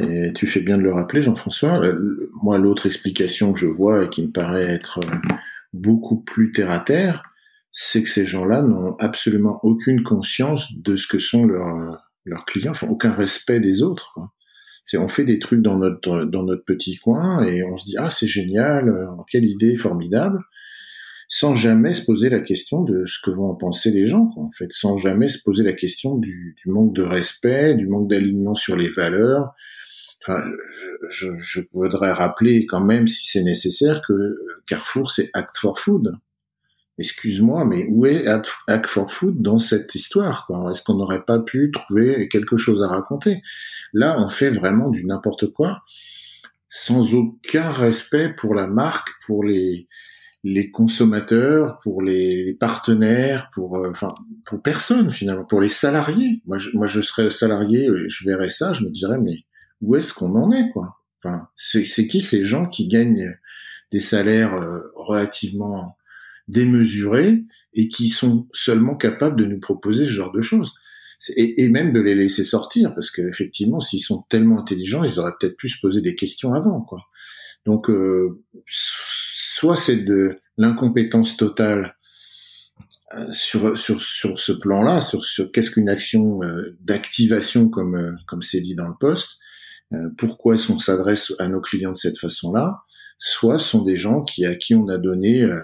Et 0.00 0.32
tu 0.32 0.46
fais 0.46 0.60
bien 0.60 0.78
de 0.78 0.82
le 0.82 0.92
rappeler, 0.92 1.20
Jean-François. 1.20 1.78
Euh, 1.82 2.30
moi, 2.42 2.56
l'autre 2.56 2.86
explication 2.86 3.52
que 3.52 3.60
je 3.60 3.66
vois 3.66 4.04
et 4.04 4.08
qui 4.08 4.26
me 4.26 4.32
paraît 4.32 4.64
être 4.64 5.00
euh, 5.00 5.34
beaucoup 5.74 6.22
plus 6.22 6.50
terre 6.52 6.70
à 6.70 6.78
terre, 6.78 7.22
c'est 7.72 8.02
que 8.02 8.08
ces 8.08 8.24
gens-là 8.24 8.62
n'ont 8.62 8.96
absolument 8.98 9.60
aucune 9.62 10.02
conscience 10.02 10.72
de 10.72 10.96
ce 10.96 11.06
que 11.06 11.18
sont 11.18 11.44
leurs, 11.44 12.02
leurs 12.24 12.46
clients, 12.46 12.70
enfin, 12.70 12.86
aucun 12.86 13.12
respect 13.12 13.60
des 13.60 13.82
autres. 13.82 14.18
C'est 14.84 14.96
on 14.96 15.08
fait 15.08 15.24
des 15.24 15.38
trucs 15.38 15.62
dans 15.62 15.78
notre 15.78 16.24
dans 16.24 16.42
notre 16.42 16.64
petit 16.64 16.96
coin 16.96 17.44
et 17.44 17.62
on 17.62 17.78
se 17.78 17.84
dit 17.84 17.94
ah 17.98 18.10
c'est 18.10 18.26
génial, 18.26 18.92
quelle 19.30 19.44
idée 19.44 19.76
formidable, 19.76 20.40
sans 21.34 21.54
jamais 21.54 21.94
se 21.94 22.04
poser 22.04 22.28
la 22.28 22.40
question 22.40 22.82
de 22.82 23.06
ce 23.06 23.18
que 23.24 23.30
vont 23.30 23.48
en 23.48 23.54
penser 23.54 23.90
les 23.90 24.06
gens, 24.06 24.30
en 24.36 24.50
fait, 24.52 24.70
sans 24.70 24.98
jamais 24.98 25.30
se 25.30 25.38
poser 25.42 25.64
la 25.64 25.72
question 25.72 26.18
du, 26.18 26.54
du 26.62 26.70
manque 26.70 26.94
de 26.94 27.02
respect, 27.02 27.74
du 27.74 27.86
manque 27.86 28.10
d'alignement 28.10 28.54
sur 28.54 28.76
les 28.76 28.90
valeurs. 28.90 29.54
Enfin, 30.20 30.44
je, 31.08 31.28
je, 31.30 31.38
je, 31.38 31.60
voudrais 31.72 32.12
rappeler 32.12 32.66
quand 32.66 32.84
même, 32.84 33.08
si 33.08 33.24
c'est 33.24 33.44
nécessaire, 33.44 34.02
que 34.06 34.38
Carrefour 34.66 35.10
c'est 35.10 35.30
Act 35.32 35.56
for 35.56 35.78
Food. 35.78 36.18
Excuse-moi, 36.98 37.64
mais 37.64 37.86
où 37.88 38.04
est 38.04 38.26
Hack 38.26 38.86
for 38.86 39.10
Food 39.10 39.40
dans 39.40 39.58
cette 39.58 39.94
histoire 39.94 40.46
Est-ce 40.70 40.82
qu'on 40.82 40.96
n'aurait 40.96 41.24
pas 41.24 41.38
pu 41.38 41.70
trouver 41.72 42.28
quelque 42.28 42.58
chose 42.58 42.82
à 42.82 42.88
raconter? 42.88 43.40
Là, 43.94 44.16
on 44.18 44.28
fait 44.28 44.50
vraiment 44.50 44.90
du 44.90 45.02
n'importe 45.06 45.50
quoi, 45.50 45.80
sans 46.68 47.14
aucun 47.14 47.70
respect 47.70 48.34
pour 48.36 48.54
la 48.54 48.66
marque, 48.66 49.08
pour 49.26 49.44
les 49.44 49.88
les 50.44 50.70
consommateurs, 50.70 51.78
pour 51.82 52.02
les, 52.02 52.54
partenaires, 52.58 53.48
pour 53.54 53.76
euh, 53.76 53.90
enfin 53.90 54.14
pour 54.44 54.60
personne 54.60 55.10
finalement, 55.10 55.44
pour 55.44 55.60
les 55.60 55.68
salariés. 55.68 56.42
Moi, 56.46 56.58
je, 56.58 56.70
moi, 56.74 56.86
je 56.86 57.00
serais 57.00 57.30
salarié, 57.30 57.88
je 58.08 58.24
verrais 58.24 58.50
ça, 58.50 58.72
je 58.72 58.84
me 58.84 58.90
dirais 58.90 59.18
mais 59.18 59.44
où 59.80 59.96
est-ce 59.96 60.12
qu'on 60.12 60.34
en 60.36 60.50
est 60.52 60.70
quoi? 60.72 60.98
Enfin, 61.24 61.48
c'est 61.54 62.06
qui 62.08 62.20
ces 62.20 62.44
gens 62.44 62.66
qui 62.68 62.88
gagnent 62.88 63.36
des 63.92 64.00
salaires 64.00 64.54
euh, 64.54 64.80
relativement 64.96 65.96
démesurés 66.48 67.44
et 67.74 67.88
qui 67.88 68.08
sont 68.08 68.48
seulement 68.52 68.96
capables 68.96 69.36
de 69.36 69.44
nous 69.44 69.60
proposer 69.60 70.06
ce 70.06 70.10
genre 70.10 70.32
de 70.32 70.40
choses? 70.40 70.74
Et, 71.36 71.68
même 71.68 71.92
de 71.92 72.00
les 72.00 72.16
laisser 72.16 72.42
sortir, 72.42 72.96
parce 72.96 73.12
qu'effectivement, 73.12 73.80
s'ils 73.80 74.00
sont 74.00 74.22
tellement 74.28 74.58
intelligents, 74.58 75.04
ils 75.04 75.20
auraient 75.20 75.34
peut-être 75.38 75.56
pu 75.56 75.68
se 75.68 75.80
poser 75.80 76.00
des 76.00 76.16
questions 76.16 76.52
avant, 76.52 76.80
quoi. 76.80 76.98
Donc, 77.64 77.88
euh, 77.90 78.42
soit 79.62 79.76
c'est 79.76 79.98
de 79.98 80.34
l'incompétence 80.58 81.36
totale 81.36 81.94
euh, 83.14 83.32
sur, 83.32 83.78
sur, 83.78 84.02
sur 84.02 84.40
ce 84.40 84.50
plan-là, 84.50 85.00
sur, 85.00 85.24
sur 85.24 85.52
qu'est-ce 85.52 85.70
qu'une 85.70 85.88
action 85.88 86.42
euh, 86.42 86.76
d'activation, 86.80 87.68
comme 87.68 88.16
comme 88.26 88.42
c'est 88.42 88.60
dit 88.60 88.74
dans 88.74 88.88
le 88.88 88.96
poste, 88.98 89.38
pourquoi 90.18 90.56
est-ce 90.56 90.66
qu'on 90.66 90.80
s'adresse 90.80 91.32
à 91.38 91.46
nos 91.46 91.60
clients 91.60 91.92
de 91.92 91.96
cette 91.96 92.18
façon-là, 92.18 92.78
soit 93.20 93.60
ce 93.60 93.68
sont 93.68 93.84
des 93.84 93.96
gens 93.96 94.24
qui 94.24 94.44
à 94.46 94.56
qui 94.56 94.74
on 94.74 94.88
a 94.88 94.98
donné 94.98 95.42
euh, 95.42 95.60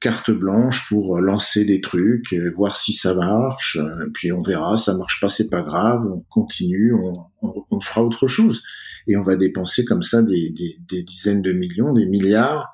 carte 0.00 0.30
blanche 0.30 0.88
pour 0.88 1.18
lancer 1.20 1.64
des 1.64 1.80
trucs, 1.80 2.32
euh, 2.32 2.52
voir 2.56 2.76
si 2.76 2.92
ça 2.92 3.14
marche, 3.14 3.76
euh, 3.76 4.08
puis 4.14 4.30
on 4.32 4.42
verra, 4.42 4.76
ça 4.76 4.96
marche 4.96 5.20
pas, 5.20 5.28
c'est 5.28 5.50
pas 5.50 5.62
grave, 5.62 6.06
on 6.06 6.22
continue, 6.28 6.94
on, 6.94 7.64
on, 7.70 7.80
fera 7.80 8.04
autre 8.04 8.26
chose. 8.28 8.62
Et 9.06 9.16
on 9.16 9.22
va 9.22 9.36
dépenser 9.36 9.84
comme 9.84 10.02
ça 10.02 10.22
des, 10.22 10.50
des, 10.50 10.76
des, 10.88 11.02
dizaines 11.02 11.42
de 11.42 11.52
millions, 11.52 11.92
des 11.92 12.06
milliards 12.06 12.68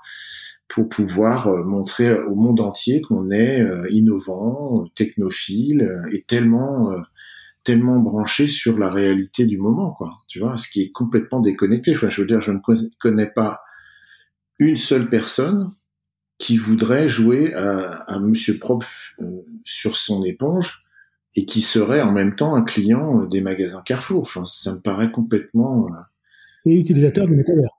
pour 0.69 0.89
pouvoir 0.89 1.49
montrer 1.65 2.13
au 2.19 2.35
monde 2.35 2.61
entier 2.61 3.01
qu'on 3.01 3.31
est 3.31 3.65
innovant, 3.91 4.87
technophile 4.95 6.03
et 6.11 6.25
tellement 6.25 6.91
tellement 7.63 8.01
branché 8.01 8.47
sur 8.47 8.79
la 8.79 8.89
réalité 8.89 9.47
du 9.47 9.57
moment, 9.57 9.93
quoi. 9.93 10.19
Tu 10.27 10.41
vois, 10.41 10.57
ce 10.57 10.69
qui 10.69 10.83
est 10.83 10.91
complètement 10.91 11.41
déconnecté. 11.41 11.93
Enfin, 11.95 12.09
je 12.11 12.21
veux 12.21 12.27
dire, 12.27 12.41
je 12.41 12.53
ne 12.53 12.59
connais 12.99 13.31
pas 13.31 13.61
une 14.59 14.77
seule 14.77 15.09
personne 15.09 15.73
qui 16.39 16.57
voudrait 16.57 17.09
jouer 17.09 17.55
à, 17.55 18.01
à 18.07 18.19
Monsieur 18.19 18.59
Propre 18.59 18.87
euh, 19.21 19.43
sur 19.65 19.97
son 19.97 20.23
éponge 20.25 20.85
et 21.37 21.47
qui 21.47 21.63
serait 21.63 22.03
en 22.03 22.13
même 22.13 22.37
temps 22.37 22.55
un 22.55 22.63
client 22.63 23.23
euh, 23.23 23.27
des 23.27 23.41
magasins 23.41 23.83
Carrefour. 23.85 24.23
Enfin, 24.23 24.45
ça 24.47 24.75
me 24.75 24.81
paraît 24.81 25.11
complètement. 25.11 25.87
Euh, 25.89 26.01
et 26.67 26.75
utilisateur 26.75 27.27
du 27.27 27.35
métavers. 27.35 27.79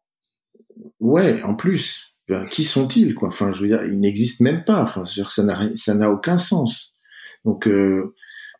Ouais, 1.00 1.42
en 1.44 1.56
plus. 1.56 2.14
Ben, 2.28 2.46
qui 2.48 2.64
sont-ils 2.64 3.14
quoi? 3.14 3.28
Enfin, 3.28 3.54
je 3.54 3.62
veux 3.62 3.68
dire, 3.68 3.84
ils 3.84 4.00
n'existent 4.00 4.44
même 4.44 4.64
pas. 4.64 4.82
Enfin, 4.82 5.06
ça 5.06 5.44
n'a 5.44 5.76
ça 5.76 5.94
n'a 5.94 6.10
aucun 6.10 6.40
sens. 6.40 6.96
Donc 7.44 7.70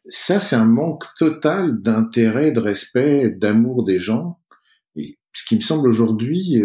ça, 0.08 0.40
c'est 0.40 0.56
un 0.56 0.66
manque 0.66 1.06
total 1.18 1.82
d'intérêt, 1.82 2.52
de 2.52 2.60
respect, 2.60 3.30
d'amour 3.30 3.84
des 3.84 3.98
gens. 3.98 4.40
Et 4.96 5.18
ce 5.34 5.44
qui 5.46 5.56
me 5.56 5.62
semble 5.62 5.90
aujourd'hui 5.90 6.62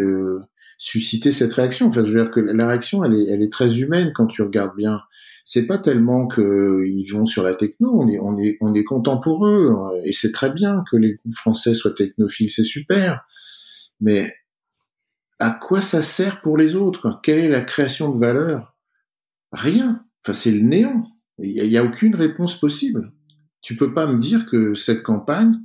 susciter 0.80 1.30
cette 1.30 1.52
réaction. 1.52 1.88
Enfin, 1.88 2.02
je 2.02 2.10
veux 2.10 2.22
dire 2.22 2.30
que 2.30 2.40
la 2.40 2.66
réaction, 2.66 3.04
elle 3.04 3.14
est, 3.14 3.28
elle 3.28 3.42
est 3.42 3.52
très 3.52 3.80
humaine 3.80 4.12
quand 4.14 4.26
tu 4.26 4.40
regardes 4.40 4.74
bien. 4.74 5.02
C'est 5.44 5.66
pas 5.66 5.76
tellement 5.76 6.26
qu'ils 6.26 7.06
vont 7.12 7.26
sur 7.26 7.42
la 7.42 7.54
techno, 7.54 8.00
on 8.00 8.08
est, 8.08 8.18
on 8.18 8.38
est, 8.38 8.56
on 8.62 8.74
est 8.74 8.84
content 8.84 9.18
pour 9.20 9.46
eux, 9.46 9.76
et 10.04 10.12
c'est 10.12 10.32
très 10.32 10.50
bien 10.50 10.82
que 10.90 10.96
les 10.96 11.14
groupes 11.14 11.34
français 11.34 11.74
soient 11.74 11.92
technophiles, 11.92 12.48
c'est 12.48 12.64
super. 12.64 13.26
Mais 14.00 14.32
à 15.38 15.50
quoi 15.50 15.82
ça 15.82 16.00
sert 16.00 16.40
pour 16.40 16.56
les 16.56 16.76
autres? 16.76 17.20
Quelle 17.22 17.40
est 17.40 17.48
la 17.48 17.60
création 17.60 18.14
de 18.14 18.18
valeur? 18.18 18.74
Rien. 19.52 20.02
Enfin, 20.24 20.32
c'est 20.32 20.52
le 20.52 20.62
néant. 20.62 21.06
Il 21.38 21.68
n'y 21.68 21.76
a, 21.76 21.84
aucune 21.84 22.14
réponse 22.14 22.58
possible. 22.58 23.12
Tu 23.60 23.76
peux 23.76 23.92
pas 23.92 24.06
me 24.06 24.18
dire 24.18 24.46
que 24.46 24.72
cette 24.72 25.02
campagne, 25.02 25.58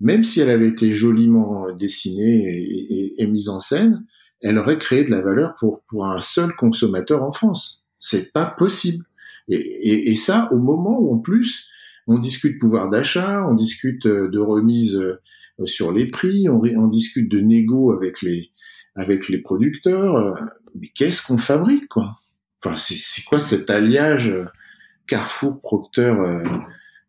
même 0.00 0.24
si 0.24 0.40
elle 0.40 0.50
avait 0.50 0.68
été 0.68 0.92
joliment 0.92 1.72
dessinée 1.72 3.14
et 3.16 3.26
mise 3.26 3.48
en 3.48 3.60
scène, 3.60 4.04
elle 4.40 4.58
aurait 4.58 4.78
créé 4.78 5.04
de 5.04 5.10
la 5.10 5.20
valeur 5.20 5.54
pour, 5.58 5.82
pour 5.88 6.06
un 6.06 6.20
seul 6.20 6.54
consommateur 6.54 7.22
en 7.22 7.32
France. 7.32 7.84
C'est 7.98 8.32
pas 8.32 8.46
possible. 8.46 9.04
Et, 9.48 9.56
et, 9.56 10.10
et, 10.10 10.14
ça, 10.14 10.48
au 10.52 10.58
moment 10.58 10.98
où 11.00 11.14
en 11.14 11.18
plus, 11.18 11.68
on 12.08 12.18
discute 12.18 12.58
pouvoir 12.58 12.88
d'achat, 12.88 13.44
on 13.48 13.54
discute 13.54 14.06
euh, 14.06 14.28
de 14.28 14.38
remise 14.38 14.96
euh, 14.96 15.20
sur 15.66 15.92
les 15.92 16.06
prix, 16.06 16.48
on, 16.48 16.88
discute 16.88 17.30
de 17.30 17.40
négo 17.40 17.92
avec 17.92 18.22
les 18.22 18.50
avec 18.94 19.28
les 19.28 19.38
producteurs. 19.38 20.16
Euh, 20.16 20.32
mais 20.74 20.88
qu'est-ce 20.88 21.22
qu'on 21.22 21.38
fabrique, 21.38 21.88
quoi? 21.88 22.14
Enfin, 22.62 22.76
c'est 22.76 23.24
quoi 23.24 23.38
cet 23.38 23.70
alliage 23.70 24.34
Carrefour, 25.06 25.60
Procter 25.60 26.12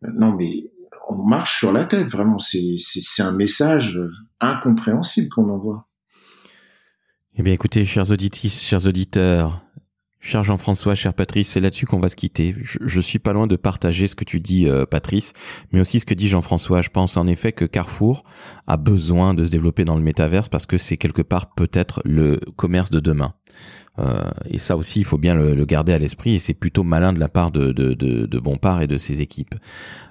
Non, 0.02 0.36
mais 0.36 0.72
on 1.10 1.24
marche 1.26 1.58
sur 1.58 1.74
la 1.74 1.86
tête, 1.86 2.08
vraiment. 2.08 2.38
C'est 2.40 2.78
un 3.20 3.32
message 3.32 4.00
incompréhensible 4.40 5.30
qu'on 5.30 5.50
envoie. 5.50 5.89
Eh 7.40 7.42
bien, 7.42 7.54
écoutez, 7.54 7.86
chers 7.86 8.12
auditrices, 8.12 8.62
chers 8.62 8.86
auditeurs, 8.86 9.62
cher 10.20 10.44
Jean-François, 10.44 10.96
cher 10.96 11.14
Patrice, 11.14 11.50
c'est 11.50 11.60
là-dessus 11.60 11.86
qu'on 11.86 12.00
va 12.00 12.10
se 12.10 12.16
quitter. 12.16 12.56
Je, 12.62 13.00
suis 13.00 13.20
pas 13.20 13.34
loin 13.34 13.48
de 13.48 13.56
partager 13.56 14.08
ce 14.08 14.16
que 14.16 14.26
tu 14.26 14.40
dis, 14.40 14.68
euh, 14.68 14.86
Patrice, 14.86 15.34
mais 15.72 15.80
aussi 15.80 16.00
ce 16.00 16.06
que 16.06 16.14
dit 16.14 16.28
Jean-François. 16.28 16.82
Je 16.82 16.90
pense 16.90 17.18
en 17.18 17.28
effet 17.28 17.52
que 17.52 17.66
Carrefour 17.66 18.24
a 18.68 18.78
besoin 18.78 19.34
de 19.34 19.46
se 19.46 19.52
développer 19.52 19.86
dans 19.86 19.96
le 19.96 20.04
métaverse 20.04 20.50
parce 20.50 20.66
que 20.66 20.78
c'est 20.78 20.98
quelque 20.98 21.22
part 21.22 21.54
peut-être 21.54 22.02
le 22.06 22.40
commerce 22.56 22.92
de 22.92 23.00
demain. 23.00 23.34
Euh, 23.98 24.22
et 24.50 24.58
ça 24.60 24.78
aussi, 24.78 25.00
il 25.00 25.06
faut 25.06 25.18
bien 25.18 25.36
le, 25.36 25.66
garder 25.66 25.94
à 25.94 25.98
l'esprit 25.98 26.36
et 26.36 26.40
c'est 26.40 26.54
plutôt 26.54 26.84
malin 26.84 27.12
de 27.12 27.20
la 27.20 27.28
part 27.28 27.52
de, 27.52 27.72
de, 27.72 27.94
de, 27.94 28.26
de 28.26 28.40
Bompard 28.40 28.82
et 28.82 28.88
de 28.88 28.98
ses 28.98 29.22
équipes. 29.22 29.56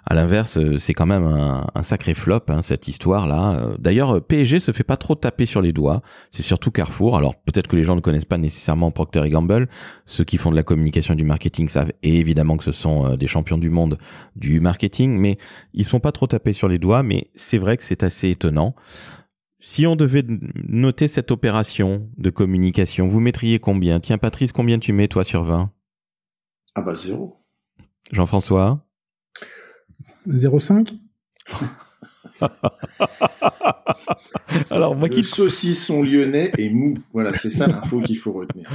À 0.05 0.14
l'inverse, 0.14 0.59
euh, 0.59 0.79
c'est 0.79 0.94
quand 0.94 1.07
même 1.07 1.25
un, 1.25 1.83
sacré 1.83 2.14
flop 2.14 2.40
hein, 2.49 2.61
cette 2.61 2.88
histoire-là. 2.88 3.73
D'ailleurs, 3.79 4.23
PSG 4.23 4.61
se 4.61 4.73
fait 4.73 4.85
pas 4.85 4.97
trop 4.97 5.14
taper 5.14 5.47
sur 5.47 5.62
les 5.62 5.73
doigts. 5.73 6.03
C'est 6.31 6.42
surtout 6.42 6.71
Carrefour. 6.71 7.16
Alors 7.16 7.37
peut-être 7.37 7.66
que 7.68 7.77
les 7.77 7.85
gens 7.85 7.97
ne 7.97 8.01
connaissent 8.01 8.25
pas 8.25 8.38
nécessairement 8.38 8.90
Procter 8.90 9.29
Gamble. 9.31 9.68
Ceux 10.11 10.25
qui 10.25 10.38
font 10.38 10.51
de 10.51 10.57
la 10.57 10.62
communication 10.62 11.14
du 11.14 11.25
marketing 11.25 11.68
savent 11.68 11.92
évidemment 12.03 12.57
que 12.57 12.64
ce 12.64 12.73
sont 12.73 13.14
des 13.16 13.27
champions 13.27 13.59
du 13.59 13.68
monde 13.68 13.99
du 14.37 14.59
marketing, 14.59 15.18
mais 15.18 15.37
ils 15.75 15.85
sont 15.85 16.01
pas 16.01 16.12
trop 16.12 16.27
tapés 16.27 16.55
sur 16.55 16.66
les 16.66 16.79
doigts. 16.79 17.03
Mais 17.03 17.29
c'est 17.35 17.59
vrai 17.59 17.77
que 17.77 17.85
c'est 17.85 18.03
assez 18.03 18.31
étonnant. 18.31 18.75
Si 19.61 19.87
on 19.87 19.97
devait 19.97 20.25
noter 20.66 21.09
cette 21.09 21.31
opération 21.31 22.09
de 22.16 22.31
communication, 22.31 23.07
vous 23.07 23.21
mettriez 23.21 23.59
combien? 23.59 24.01
Tiens, 24.01 24.16
Patrice, 24.16 24.51
combien 24.51 24.79
tu 24.79 24.94
mets, 24.94 25.09
toi, 25.09 25.25
sur 25.25 25.42
20 25.42 25.71
Ah 26.75 26.81
bah 26.81 26.94
zéro. 26.94 27.44
Jean-François? 28.11 28.83
0,5 30.27 30.94
Alors, 34.71 34.97
moi 34.97 35.11
qui. 35.11 35.18
Le 35.18 35.27
saucisson 35.27 36.03
lyonnais 36.03 36.51
est 36.57 36.71
mou. 36.71 36.94
Voilà, 37.12 37.35
c'est 37.35 37.51
ça 37.51 37.66
l'info 37.66 38.01
qu'il 38.01 38.16
faut 38.16 38.33
retenir. 38.33 38.71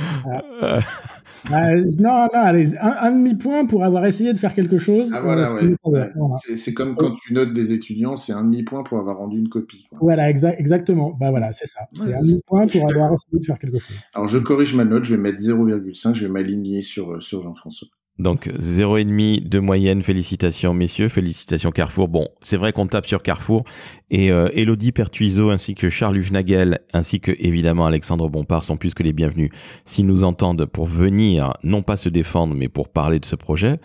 Ah. 0.61 0.79
Ah, 1.51 1.75
non, 1.75 2.27
non, 2.33 2.39
allez, 2.39 2.71
un, 2.79 3.11
demi-point 3.11 3.65
pour 3.65 3.83
avoir 3.83 4.05
essayé 4.05 4.33
de 4.33 4.37
faire 4.37 4.53
quelque 4.53 4.77
chose. 4.77 5.09
Ah, 5.13 5.21
voilà, 5.21 5.51
euh, 5.51 5.75
ouais. 5.85 6.11
C'est 6.55 6.73
comme 6.73 6.95
quand 6.95 7.15
tu 7.15 7.33
notes 7.33 7.53
des 7.53 7.73
étudiants, 7.73 8.15
c'est 8.15 8.33
un 8.33 8.43
demi-point 8.43 8.83
pour 8.83 8.99
avoir 8.99 9.17
rendu 9.17 9.37
une 9.37 9.49
copie. 9.49 9.87
Voilà, 9.99 10.29
exactement. 10.29 11.15
Bah 11.19 11.31
voilà, 11.31 11.53
c'est 11.53 11.67
ça. 11.67 11.81
c'est 11.93 12.13
un 12.13 12.19
demi-point 12.19 12.67
pour 12.67 12.89
avoir 12.89 13.13
essayé 13.13 13.39
de 13.39 13.45
faire 13.45 13.59
quelque 13.59 13.79
chose. 13.79 13.97
Alors, 14.13 14.27
je 14.27 14.39
corrige 14.39 14.73
ma 14.75 14.85
note, 14.85 15.05
je 15.05 15.15
vais 15.15 15.21
mettre 15.21 15.41
0,5, 15.41 16.13
je 16.13 16.25
vais 16.25 16.31
m'aligner 16.31 16.81
sur, 16.81 17.13
euh, 17.13 17.21
sur 17.21 17.41
Jean-François. 17.41 17.87
Donc 18.19 18.47
0,5 18.47 19.49
de 19.49 19.59
moyenne, 19.59 20.03
félicitations 20.03 20.75
messieurs, 20.75 21.09
félicitations 21.09 21.71
Carrefour. 21.71 22.07
Bon, 22.07 22.27
c'est 22.41 22.57
vrai 22.57 22.71
qu'on 22.71 22.85
tape 22.85 23.07
sur 23.07 23.23
Carrefour 23.23 23.63
et 24.11 24.31
euh, 24.31 24.49
Elodie 24.53 24.91
Pertuiseau 24.91 25.49
ainsi 25.49 25.73
que 25.73 25.89
Charles 25.89 26.17
Hufnagel 26.17 26.81
ainsi 26.93 27.19
que 27.19 27.31
évidemment 27.39 27.87
Alexandre 27.87 28.29
Bompard 28.29 28.61
sont 28.61 28.77
plus 28.77 28.93
que 28.93 29.01
les 29.01 29.13
bienvenus 29.13 29.49
s'ils 29.85 30.05
nous 30.05 30.23
entendent 30.23 30.67
pour 30.67 30.85
venir 30.85 31.53
non 31.63 31.81
pas 31.81 31.97
se 31.97 32.07
défendre 32.07 32.53
mais 32.53 32.69
pour 32.69 32.89
parler 32.89 33.19
de 33.19 33.25
ce 33.25 33.35
projet. 33.35 33.79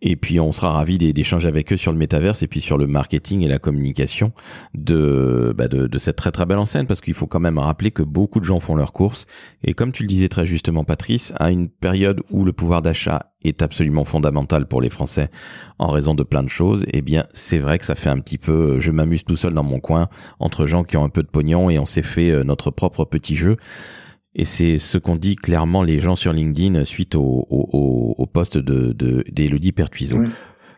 Et 0.00 0.16
puis 0.16 0.40
on 0.40 0.52
sera 0.52 0.70
ravis 0.70 0.96
d'échanger 0.96 1.46
avec 1.46 1.70
eux 1.70 1.76
sur 1.76 1.92
le 1.92 1.98
métaverse 1.98 2.42
et 2.42 2.46
puis 2.46 2.62
sur 2.62 2.78
le 2.78 2.86
marketing 2.86 3.42
et 3.42 3.48
la 3.48 3.58
communication 3.58 4.32
de, 4.72 5.52
bah 5.54 5.68
de, 5.68 5.86
de 5.86 5.98
cette 5.98 6.16
très 6.16 6.32
très 6.32 6.46
belle 6.46 6.56
enseigne 6.56 6.86
parce 6.86 7.02
qu'il 7.02 7.12
faut 7.12 7.26
quand 7.26 7.40
même 7.40 7.58
rappeler 7.58 7.90
que 7.90 8.02
beaucoup 8.02 8.40
de 8.40 8.46
gens 8.46 8.60
font 8.60 8.76
leurs 8.76 8.94
courses 8.94 9.26
et 9.62 9.74
comme 9.74 9.92
tu 9.92 10.04
le 10.04 10.08
disais 10.08 10.28
très 10.28 10.46
justement 10.46 10.84
Patrice, 10.84 11.34
à 11.36 11.50
une 11.50 11.68
période 11.68 12.22
où 12.30 12.46
le 12.46 12.54
pouvoir 12.54 12.80
d'achat 12.80 13.33
est 13.44 13.62
absolument 13.62 14.04
fondamental 14.04 14.66
pour 14.66 14.80
les 14.80 14.90
Français 14.90 15.30
en 15.78 15.88
raison 15.88 16.14
de 16.14 16.22
plein 16.22 16.42
de 16.42 16.48
choses, 16.48 16.84
eh 16.92 17.02
bien 17.02 17.26
c'est 17.32 17.58
vrai 17.58 17.78
que 17.78 17.84
ça 17.84 17.94
fait 17.94 18.10
un 18.10 18.18
petit 18.18 18.38
peu, 18.38 18.80
je 18.80 18.90
m'amuse 18.90 19.24
tout 19.24 19.36
seul 19.36 19.54
dans 19.54 19.62
mon 19.62 19.80
coin 19.80 20.08
entre 20.40 20.66
gens 20.66 20.84
qui 20.84 20.96
ont 20.96 21.04
un 21.04 21.08
peu 21.08 21.22
de 21.22 21.28
pognon 21.28 21.70
et 21.70 21.78
on 21.78 21.86
s'est 21.86 22.02
fait 22.02 22.30
euh, 22.30 22.44
notre 22.44 22.70
propre 22.70 23.04
petit 23.04 23.36
jeu. 23.36 23.56
Et 24.36 24.44
c'est 24.44 24.78
ce 24.78 24.98
qu'ont 24.98 25.14
dit 25.16 25.36
clairement 25.36 25.84
les 25.84 26.00
gens 26.00 26.16
sur 26.16 26.32
LinkedIn 26.32 26.84
suite 26.84 27.14
au, 27.14 27.46
au, 27.50 28.14
au 28.18 28.26
poste 28.26 28.58
de 28.58 28.92
d'Élodie 29.30 29.70
Pertuiseau. 29.70 30.24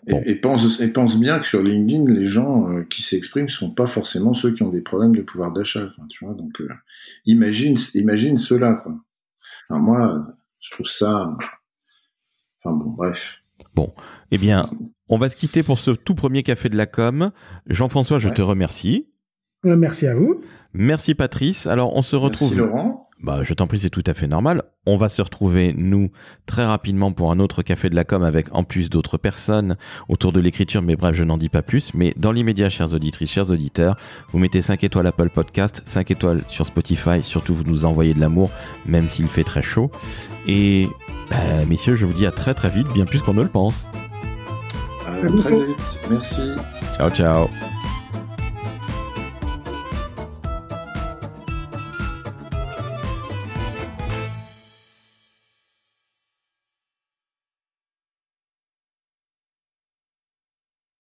Et, 0.09 0.37
pense, 0.37 0.81
et 0.81 0.89
pense 0.93 1.19
bien 1.19 1.41
que 1.41 1.47
sur 1.47 1.63
LinkedIn, 1.63 2.13
les 2.13 2.27
gens 2.29 2.71
euh, 2.71 2.85
qui 2.85 3.03
s'expriment 3.03 3.49
sont 3.49 3.71
pas 3.71 3.89
forcément 3.89 4.35
ceux 4.35 4.55
qui 4.55 4.63
ont 4.63 4.71
des 4.71 4.83
problèmes 4.83 5.17
de 5.17 5.23
pouvoir 5.23 5.53
d'achat. 5.53 5.89
Tu 6.09 6.25
vois, 6.25 6.35
donc 6.35 6.61
euh, 6.61 6.69
imagine, 7.25 7.77
imagine 7.95 8.37
cela. 8.37 8.75
Quoi. 8.75 8.95
Alors 9.69 9.83
moi, 9.83 10.29
je 10.61 10.71
trouve 10.71 10.87
ça 10.87 11.37
bon, 12.73 12.91
bref. 12.91 13.43
Bon, 13.75 13.93
eh 14.31 14.39
bien, 14.39 14.63
on 15.09 15.19
va 15.19 15.29
se 15.29 15.37
quitter 15.37 15.63
pour 15.63 15.79
ce 15.79 15.91
tout 15.91 16.15
premier 16.15 16.43
café 16.43 16.69
de 16.69 16.77
la 16.77 16.87
com. 16.87 17.31
Jean-François, 17.67 18.19
je 18.19 18.29
te 18.29 18.43
remercie. 18.43 19.07
Euh, 19.65 19.77
merci 19.77 20.07
à 20.07 20.15
vous. 20.15 20.41
Merci 20.73 21.15
Patrice. 21.15 21.67
Alors, 21.67 21.97
on 21.97 22.03
se 22.03 22.17
retrouve. 22.17 22.55
Merci 22.55 22.71
Laurent. 22.71 23.07
Bah, 23.23 23.43
je 23.43 23.55
t'en 23.55 23.67
prie, 23.67 23.79
c'est 23.79 23.91
tout 23.91 24.05
à 24.07 24.13
fait 24.13 24.27
normal. 24.27 24.63
On 24.85 24.99
va 24.99 25.09
se 25.09 25.23
retrouver, 25.23 25.75
nous, 25.77 26.11
très 26.45 26.67
rapidement 26.67 27.13
pour 27.13 27.31
un 27.31 27.39
autre 27.39 27.63
café 27.63 27.89
de 27.89 27.95
la 27.95 28.05
com 28.05 28.23
avec 28.23 28.55
en 28.55 28.63
plus 28.63 28.91
d'autres 28.91 29.17
personnes 29.17 29.77
autour 30.09 30.33
de 30.33 30.41
l'écriture, 30.41 30.83
mais 30.83 30.97
bref, 30.97 31.17
je 31.17 31.25
n'en 31.25 31.39
dis 31.39 31.49
pas 31.49 31.63
plus. 31.63 31.95
Mais 31.95 32.13
dans 32.19 32.31
l'immédiat, 32.31 32.69
chers 32.69 32.93
auditrices, 32.93 33.31
chers 33.31 33.51
auditeurs, 33.51 33.97
vous 34.33 34.39
mettez 34.39 34.61
5 34.61 34.85
étoiles 34.85 35.07
Apple 35.07 35.31
Podcast, 35.31 35.83
5 35.87 36.11
étoiles 36.11 36.43
sur 36.49 36.67
Spotify, 36.67 37.23
surtout 37.23 37.55
vous 37.55 37.65
nous 37.65 37.87
envoyez 37.87 38.13
de 38.13 38.21
l'amour, 38.21 38.51
même 38.85 39.09
s'il 39.09 39.29
fait 39.29 39.45
très 39.45 39.63
chaud. 39.63 39.91
Et, 40.47 40.89
bah, 41.31 41.65
messieurs, 41.69 41.97
je 41.97 42.07
vous 42.07 42.13
dis 42.13 42.27
à 42.27 42.31
très 42.31 42.55
très 42.55 42.71
vite, 42.71 42.89
bien 42.89 43.05
plus 43.05 43.23
qu'on 43.23 43.35
ne 43.35 43.43
le 43.43 43.49
pense. 43.49 43.89
très 45.05 45.67
vite, 45.67 46.01
merci. 46.11 46.53
Ciao, 46.97 47.11
ciao. 47.11 47.49